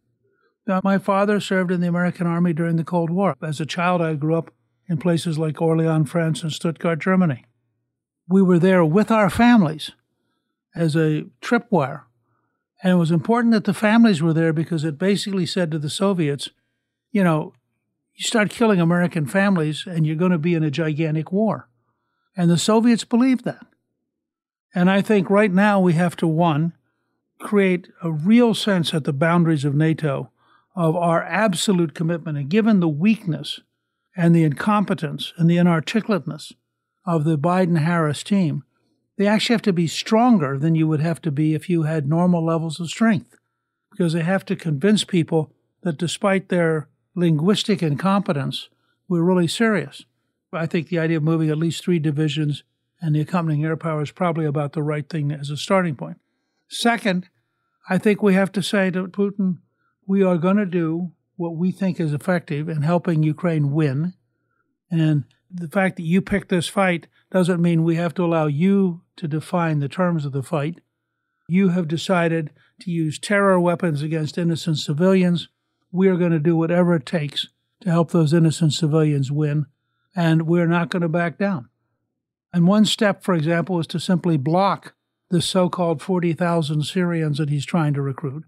Now, 0.66 0.80
my 0.84 0.98
father 0.98 1.40
served 1.40 1.70
in 1.70 1.80
the 1.80 1.88
American 1.88 2.26
Army 2.26 2.52
during 2.52 2.76
the 2.76 2.84
Cold 2.84 3.10
War. 3.10 3.34
As 3.42 3.60
a 3.60 3.66
child, 3.66 4.02
I 4.02 4.14
grew 4.14 4.36
up 4.36 4.52
in 4.88 4.98
places 4.98 5.38
like 5.38 5.60
Orleans, 5.60 6.10
France, 6.10 6.42
and 6.42 6.52
Stuttgart, 6.52 7.00
Germany. 7.00 7.44
We 8.28 8.42
were 8.42 8.58
there 8.58 8.84
with 8.84 9.10
our 9.10 9.30
families 9.30 9.92
as 10.76 10.94
a 10.94 11.24
tripwire. 11.40 12.02
And 12.82 12.92
it 12.92 12.96
was 12.96 13.10
important 13.10 13.52
that 13.54 13.64
the 13.64 13.74
families 13.74 14.22
were 14.22 14.34
there 14.34 14.52
because 14.52 14.84
it 14.84 14.98
basically 14.98 15.46
said 15.46 15.70
to 15.70 15.78
the 15.78 15.90
Soviets, 15.90 16.50
you 17.10 17.24
know, 17.24 17.54
you 18.14 18.24
start 18.24 18.50
killing 18.50 18.80
American 18.80 19.26
families 19.26 19.84
and 19.86 20.06
you're 20.06 20.16
going 20.16 20.32
to 20.32 20.38
be 20.38 20.54
in 20.54 20.62
a 20.62 20.70
gigantic 20.70 21.32
war. 21.32 21.67
And 22.38 22.48
the 22.48 22.56
Soviets 22.56 23.02
believed 23.02 23.44
that. 23.44 23.66
And 24.72 24.88
I 24.88 25.02
think 25.02 25.28
right 25.28 25.50
now 25.52 25.80
we 25.80 25.94
have 25.94 26.14
to, 26.16 26.26
one, 26.28 26.72
create 27.40 27.88
a 28.00 28.12
real 28.12 28.54
sense 28.54 28.94
at 28.94 29.02
the 29.02 29.12
boundaries 29.12 29.64
of 29.64 29.74
NATO 29.74 30.30
of 30.76 30.94
our 30.94 31.24
absolute 31.24 31.94
commitment. 31.94 32.38
And 32.38 32.48
given 32.48 32.78
the 32.78 32.88
weakness 32.88 33.58
and 34.16 34.36
the 34.36 34.44
incompetence 34.44 35.32
and 35.36 35.50
the 35.50 35.56
inarticulateness 35.56 36.52
of 37.04 37.24
the 37.24 37.36
Biden 37.36 37.80
Harris 37.80 38.22
team, 38.22 38.62
they 39.16 39.26
actually 39.26 39.54
have 39.54 39.62
to 39.62 39.72
be 39.72 39.88
stronger 39.88 40.56
than 40.56 40.76
you 40.76 40.86
would 40.86 41.00
have 41.00 41.20
to 41.22 41.32
be 41.32 41.54
if 41.54 41.68
you 41.68 41.82
had 41.82 42.08
normal 42.08 42.46
levels 42.46 42.78
of 42.78 42.88
strength. 42.88 43.34
Because 43.90 44.12
they 44.12 44.22
have 44.22 44.44
to 44.44 44.54
convince 44.54 45.02
people 45.02 45.52
that 45.82 45.98
despite 45.98 46.50
their 46.50 46.88
linguistic 47.16 47.82
incompetence, 47.82 48.68
we're 49.08 49.22
really 49.22 49.48
serious. 49.48 50.04
I 50.52 50.66
think 50.66 50.88
the 50.88 50.98
idea 50.98 51.18
of 51.18 51.22
moving 51.22 51.50
at 51.50 51.58
least 51.58 51.84
three 51.84 51.98
divisions 51.98 52.62
and 53.00 53.14
the 53.14 53.20
accompanying 53.20 53.64
air 53.64 53.76
power 53.76 54.02
is 54.02 54.10
probably 54.10 54.44
about 54.44 54.72
the 54.72 54.82
right 54.82 55.08
thing 55.08 55.30
as 55.30 55.50
a 55.50 55.56
starting 55.56 55.94
point. 55.94 56.18
Second, 56.68 57.28
I 57.88 57.98
think 57.98 58.22
we 58.22 58.34
have 58.34 58.52
to 58.52 58.62
say 58.62 58.90
to 58.90 59.06
Putin, 59.08 59.58
we 60.06 60.22
are 60.22 60.38
going 60.38 60.56
to 60.56 60.66
do 60.66 61.12
what 61.36 61.56
we 61.56 61.70
think 61.70 62.00
is 62.00 62.12
effective 62.12 62.68
in 62.68 62.82
helping 62.82 63.22
Ukraine 63.22 63.72
win. 63.72 64.14
And 64.90 65.24
the 65.50 65.68
fact 65.68 65.96
that 65.96 66.02
you 66.02 66.20
picked 66.20 66.48
this 66.48 66.68
fight 66.68 67.06
doesn't 67.30 67.62
mean 67.62 67.84
we 67.84 67.96
have 67.96 68.14
to 68.14 68.24
allow 68.24 68.46
you 68.46 69.02
to 69.16 69.28
define 69.28 69.78
the 69.78 69.88
terms 69.88 70.24
of 70.24 70.32
the 70.32 70.42
fight. 70.42 70.80
You 71.48 71.70
have 71.70 71.88
decided 71.88 72.50
to 72.80 72.90
use 72.90 73.18
terror 73.18 73.58
weapons 73.60 74.02
against 74.02 74.38
innocent 74.38 74.78
civilians. 74.78 75.48
we 75.90 76.08
are 76.08 76.16
going 76.16 76.32
to 76.32 76.38
do 76.38 76.54
whatever 76.54 76.94
it 76.94 77.06
takes 77.06 77.48
to 77.80 77.90
help 77.90 78.10
those 78.10 78.34
innocent 78.34 78.74
civilians 78.74 79.32
win, 79.32 79.66
and 80.16 80.46
we're 80.46 80.66
not 80.66 80.90
going 80.90 81.02
to 81.02 81.08
back 81.08 81.38
down. 81.38 81.68
And 82.52 82.66
one 82.66 82.84
step, 82.84 83.22
for 83.22 83.34
example, 83.34 83.78
is 83.78 83.86
to 83.88 84.00
simply 84.00 84.36
block 84.36 84.94
the 85.30 85.42
so 85.42 85.68
called 85.68 86.00
40,000 86.00 86.84
Syrians 86.84 87.38
that 87.38 87.50
he's 87.50 87.66
trying 87.66 87.94
to 87.94 88.02
recruit 88.02 88.44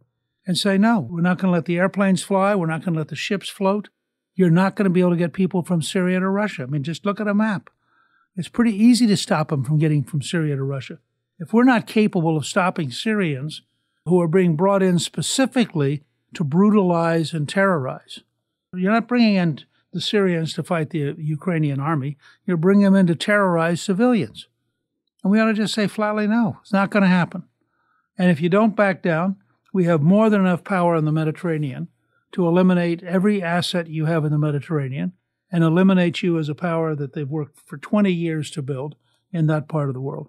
and 0.47 0.57
say, 0.57 0.79
no, 0.79 1.01
we're 1.01 1.21
not 1.21 1.39
going 1.39 1.51
to 1.51 1.55
let 1.55 1.67
the 1.67 1.79
airplanes 1.79 2.23
fly. 2.23 2.55
We're 2.55 2.67
not 2.67 2.83
going 2.85 2.95
to 2.95 3.01
let 3.01 3.09
the 3.09 3.17
ships 3.17 3.49
float. 3.49 3.89
You're 4.35 4.51
not 4.51 4.75
going 4.75 4.85
to 4.85 4.91
be 4.91 5.01
able 5.01 5.11
to 5.11 5.17
get 5.17 5.35
people 5.35 5.63
from 5.63 5.83
Syria 5.83 6.21
to 6.21 6.29
Russia. 6.29 6.63
I 6.63 6.67
mean, 6.67 6.83
just 6.83 7.05
look 7.05 7.21
at 7.21 7.29
a 7.29 7.35
map. 7.35 7.69
It's 8.37 8.49
pretty 8.49 8.75
easy 8.75 9.07
to 9.09 9.17
stop 9.17 9.49
them 9.49 9.65
from 9.65 9.79
getting 9.79 10.03
from 10.03 10.23
Syria 10.23 10.57
to 10.57 10.63
Russia. 10.63 10.99
If 11.39 11.53
we're 11.53 11.65
not 11.65 11.87
capable 11.87 12.37
of 12.37 12.47
stopping 12.47 12.91
Syrians 12.91 13.63
who 14.07 14.21
are 14.21 14.29
being 14.29 14.57
brought 14.57 14.83
in 14.83 14.99
specifically 14.99 16.05
to 16.35 16.45
brutalize 16.45 17.35
and 17.35 17.49
terrorize, 17.49 18.21
you're 18.75 18.93
not 18.93 19.09
bringing 19.09 19.35
in 19.35 19.61
the 19.93 20.01
Syrians 20.01 20.55
to 20.55 20.63
fight 20.63 20.91
the 20.91 21.15
Ukrainian 21.19 21.81
army. 21.81 22.17
You're 22.47 22.57
bringing 22.57 22.85
them 22.85 22.95
in 22.95 23.07
to 23.09 23.15
terrorize 23.15 23.81
civilians. 23.81 24.49
And 25.23 25.31
we 25.31 25.41
ought 25.41 25.47
to 25.47 25.55
just 25.55 25.75
say 25.75 25.87
flatly, 25.87 26.27
no, 26.27 26.59
it's 26.63 26.73
not 26.73 26.91
going 26.91 27.03
to 27.03 27.09
happen. 27.09 27.45
And 28.17 28.31
if 28.31 28.41
you 28.41 28.49
don't 28.49 28.77
back 28.77 29.03
down, 29.03 29.37
we 29.73 29.85
have 29.85 30.03
more 30.03 30.31
than 30.31 30.41
enough 30.41 30.65
power 30.65 30.97
in 30.97 31.05
the 31.05 31.13
Mediterranean 31.13 31.89
to 32.33 32.47
eliminate 32.47 33.03
every 33.03 33.43
asset 33.43 33.89
you 33.89 34.07
have 34.07 34.25
in 34.25 34.33
the 34.33 34.39
Mediterranean 34.39 35.13
and 35.51 35.65
eliminate 35.65 36.23
you 36.23 36.39
as 36.39 36.49
a 36.49 36.55
power 36.55 36.95
that 36.95 37.13
they've 37.13 37.29
worked 37.29 37.59
for 37.67 37.77
20 37.77 38.13
years 38.13 38.51
to 38.53 38.63
build 38.63 38.95
in 39.33 39.47
that 39.47 39.69
part 39.69 39.89
of 39.89 39.95
the 39.95 40.01
world. 40.01 40.29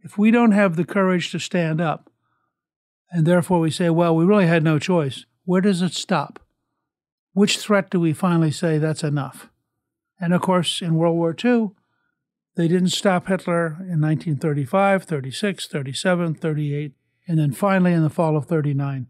If 0.00 0.18
we 0.18 0.30
don't 0.30 0.52
have 0.52 0.76
the 0.76 0.84
courage 0.84 1.30
to 1.32 1.38
stand 1.38 1.80
up, 1.80 2.10
and 3.10 3.26
therefore 3.26 3.60
we 3.60 3.70
say, 3.70 3.88
well, 3.90 4.14
we 4.14 4.24
really 4.24 4.46
had 4.46 4.62
no 4.62 4.78
choice, 4.78 5.24
where 5.44 5.60
does 5.60 5.80
it 5.80 5.94
stop? 5.94 6.40
Which 7.34 7.58
threat 7.58 7.90
do 7.90 7.98
we 7.98 8.12
finally 8.12 8.52
say 8.52 8.78
that's 8.78 9.02
enough? 9.02 9.50
And 10.20 10.32
of 10.32 10.40
course, 10.40 10.80
in 10.80 10.94
World 10.94 11.16
War 11.16 11.34
II, 11.44 11.72
they 12.54 12.68
didn't 12.68 12.90
stop 12.90 13.26
Hitler 13.26 13.66
in 13.80 14.00
1935, 14.00 15.02
36, 15.02 15.66
37, 15.66 16.34
38, 16.34 16.92
and 17.26 17.38
then 17.38 17.50
finally 17.50 17.92
in 17.92 18.04
the 18.04 18.10
fall 18.10 18.36
of 18.36 18.46
39, 18.46 19.08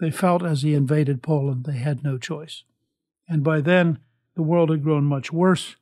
they 0.00 0.10
felt 0.10 0.44
as 0.44 0.62
he 0.62 0.74
invaded 0.74 1.22
Poland 1.22 1.64
they 1.64 1.78
had 1.78 2.02
no 2.02 2.18
choice. 2.18 2.64
And 3.28 3.44
by 3.44 3.60
then, 3.60 4.00
the 4.34 4.42
world 4.42 4.70
had 4.70 4.82
grown 4.82 5.04
much 5.04 5.32
worse. 5.32 5.76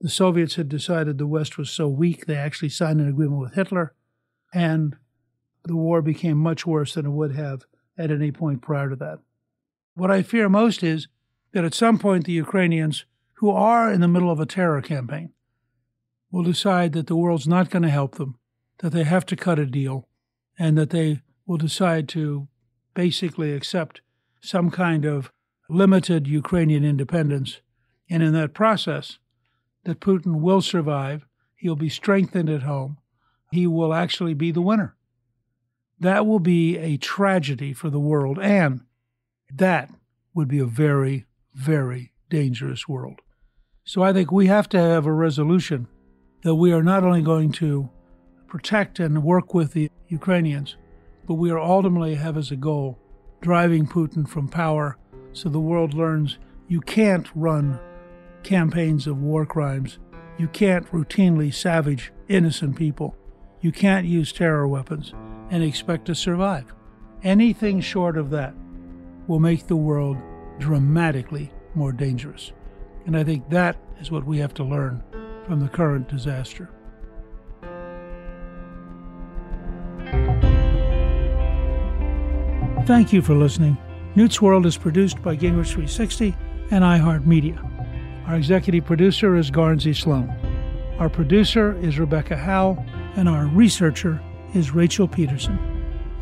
The 0.00 0.08
Soviets 0.08 0.54
had 0.54 0.68
decided 0.68 1.18
the 1.18 1.26
West 1.26 1.58
was 1.58 1.70
so 1.70 1.88
weak 1.88 2.26
they 2.26 2.36
actually 2.36 2.68
signed 2.68 3.00
an 3.00 3.08
agreement 3.08 3.40
with 3.40 3.54
Hitler, 3.54 3.94
and 4.54 4.96
the 5.64 5.74
war 5.74 6.02
became 6.02 6.38
much 6.38 6.64
worse 6.64 6.94
than 6.94 7.06
it 7.06 7.10
would 7.10 7.34
have 7.34 7.64
at 7.98 8.12
any 8.12 8.30
point 8.30 8.62
prior 8.62 8.90
to 8.90 8.96
that. 8.96 9.18
What 9.94 10.12
I 10.12 10.22
fear 10.22 10.48
most 10.48 10.84
is 10.84 11.08
that 11.56 11.64
at 11.64 11.72
some 11.72 11.98
point 11.98 12.26
the 12.26 12.32
Ukrainians, 12.32 13.06
who 13.36 13.48
are 13.48 13.90
in 13.90 14.02
the 14.02 14.08
middle 14.08 14.30
of 14.30 14.38
a 14.38 14.44
terror 14.44 14.82
campaign, 14.82 15.32
will 16.30 16.42
decide 16.42 16.92
that 16.92 17.06
the 17.06 17.16
world's 17.16 17.48
not 17.48 17.70
going 17.70 17.82
to 17.82 17.88
help 17.88 18.16
them, 18.16 18.36
that 18.80 18.92
they 18.92 19.04
have 19.04 19.24
to 19.24 19.36
cut 19.36 19.58
a 19.58 19.64
deal, 19.64 20.06
and 20.58 20.76
that 20.76 20.90
they 20.90 21.22
will 21.46 21.56
decide 21.56 22.10
to 22.10 22.46
basically 22.92 23.54
accept 23.54 24.02
some 24.42 24.70
kind 24.70 25.06
of 25.06 25.32
limited 25.70 26.26
Ukrainian 26.26 26.84
independence. 26.84 27.62
And 28.10 28.22
in 28.22 28.34
that 28.34 28.52
process, 28.52 29.18
that 29.84 29.98
Putin 29.98 30.42
will 30.42 30.60
survive, 30.60 31.24
he'll 31.56 31.74
be 31.74 31.88
strengthened 31.88 32.50
at 32.50 32.64
home, 32.64 32.98
he 33.50 33.66
will 33.66 33.94
actually 33.94 34.34
be 34.34 34.50
the 34.50 34.60
winner. 34.60 34.94
That 35.98 36.26
will 36.26 36.38
be 36.38 36.76
a 36.76 36.98
tragedy 36.98 37.72
for 37.72 37.88
the 37.88 37.98
world, 37.98 38.38
and 38.38 38.82
that 39.50 39.88
would 40.34 40.48
be 40.48 40.58
a 40.58 40.66
very 40.66 41.24
very 41.56 42.12
dangerous 42.28 42.86
world. 42.86 43.20
So 43.84 44.02
I 44.02 44.12
think 44.12 44.30
we 44.30 44.46
have 44.46 44.68
to 44.70 44.78
have 44.78 45.06
a 45.06 45.12
resolution 45.12 45.88
that 46.42 46.54
we 46.54 46.72
are 46.72 46.82
not 46.82 47.02
only 47.02 47.22
going 47.22 47.50
to 47.52 47.88
protect 48.46 49.00
and 49.00 49.24
work 49.24 49.54
with 49.54 49.72
the 49.72 49.90
Ukrainians, 50.08 50.76
but 51.26 51.34
we 51.34 51.50
are 51.50 51.58
ultimately 51.58 52.14
have 52.16 52.36
as 52.36 52.50
a 52.50 52.56
goal 52.56 52.98
driving 53.40 53.86
Putin 53.86 54.28
from 54.28 54.48
power 54.48 54.96
so 55.32 55.48
the 55.48 55.60
world 55.60 55.94
learns 55.94 56.38
you 56.68 56.80
can't 56.80 57.28
run 57.34 57.78
campaigns 58.42 59.06
of 59.06 59.20
war 59.20 59.46
crimes. 59.46 59.98
You 60.38 60.48
can't 60.48 60.90
routinely 60.92 61.52
savage 61.52 62.12
innocent 62.28 62.76
people. 62.76 63.16
You 63.60 63.72
can't 63.72 64.06
use 64.06 64.32
terror 64.32 64.68
weapons 64.68 65.12
and 65.50 65.62
expect 65.62 66.06
to 66.06 66.14
survive. 66.14 66.74
Anything 67.22 67.80
short 67.80 68.18
of 68.18 68.30
that 68.30 68.54
will 69.26 69.40
make 69.40 69.66
the 69.66 69.76
world 69.76 70.16
dramatically 70.58 71.52
more 71.74 71.92
dangerous. 71.92 72.52
And 73.06 73.16
I 73.16 73.24
think 73.24 73.48
that 73.50 73.76
is 74.00 74.10
what 74.10 74.24
we 74.24 74.38
have 74.38 74.54
to 74.54 74.64
learn 74.64 75.02
from 75.46 75.60
the 75.60 75.68
current 75.68 76.08
disaster. 76.08 76.70
Thank 82.86 83.12
you 83.12 83.20
for 83.20 83.34
listening. 83.34 83.76
Newt's 84.14 84.40
World 84.40 84.64
is 84.64 84.76
produced 84.76 85.20
by 85.22 85.36
Gingrich 85.36 85.72
360 85.72 86.36
and 86.70 86.84
iHeartMedia. 86.84 87.58
Our 88.28 88.36
executive 88.36 88.84
producer 88.84 89.36
is 89.36 89.50
Garnsey 89.50 89.94
Sloan. 89.94 90.30
Our 90.98 91.08
producer 91.08 91.76
is 91.82 91.98
Rebecca 91.98 92.36
Howe, 92.36 92.82
and 93.16 93.28
our 93.28 93.46
researcher 93.46 94.22
is 94.54 94.70
Rachel 94.70 95.08
Peterson. 95.08 95.58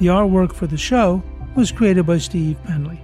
The 0.00 0.06
artwork 0.06 0.52
for 0.52 0.66
the 0.66 0.76
show 0.76 1.22
was 1.54 1.70
created 1.70 2.06
by 2.06 2.18
Steve 2.18 2.56
Penley. 2.64 3.03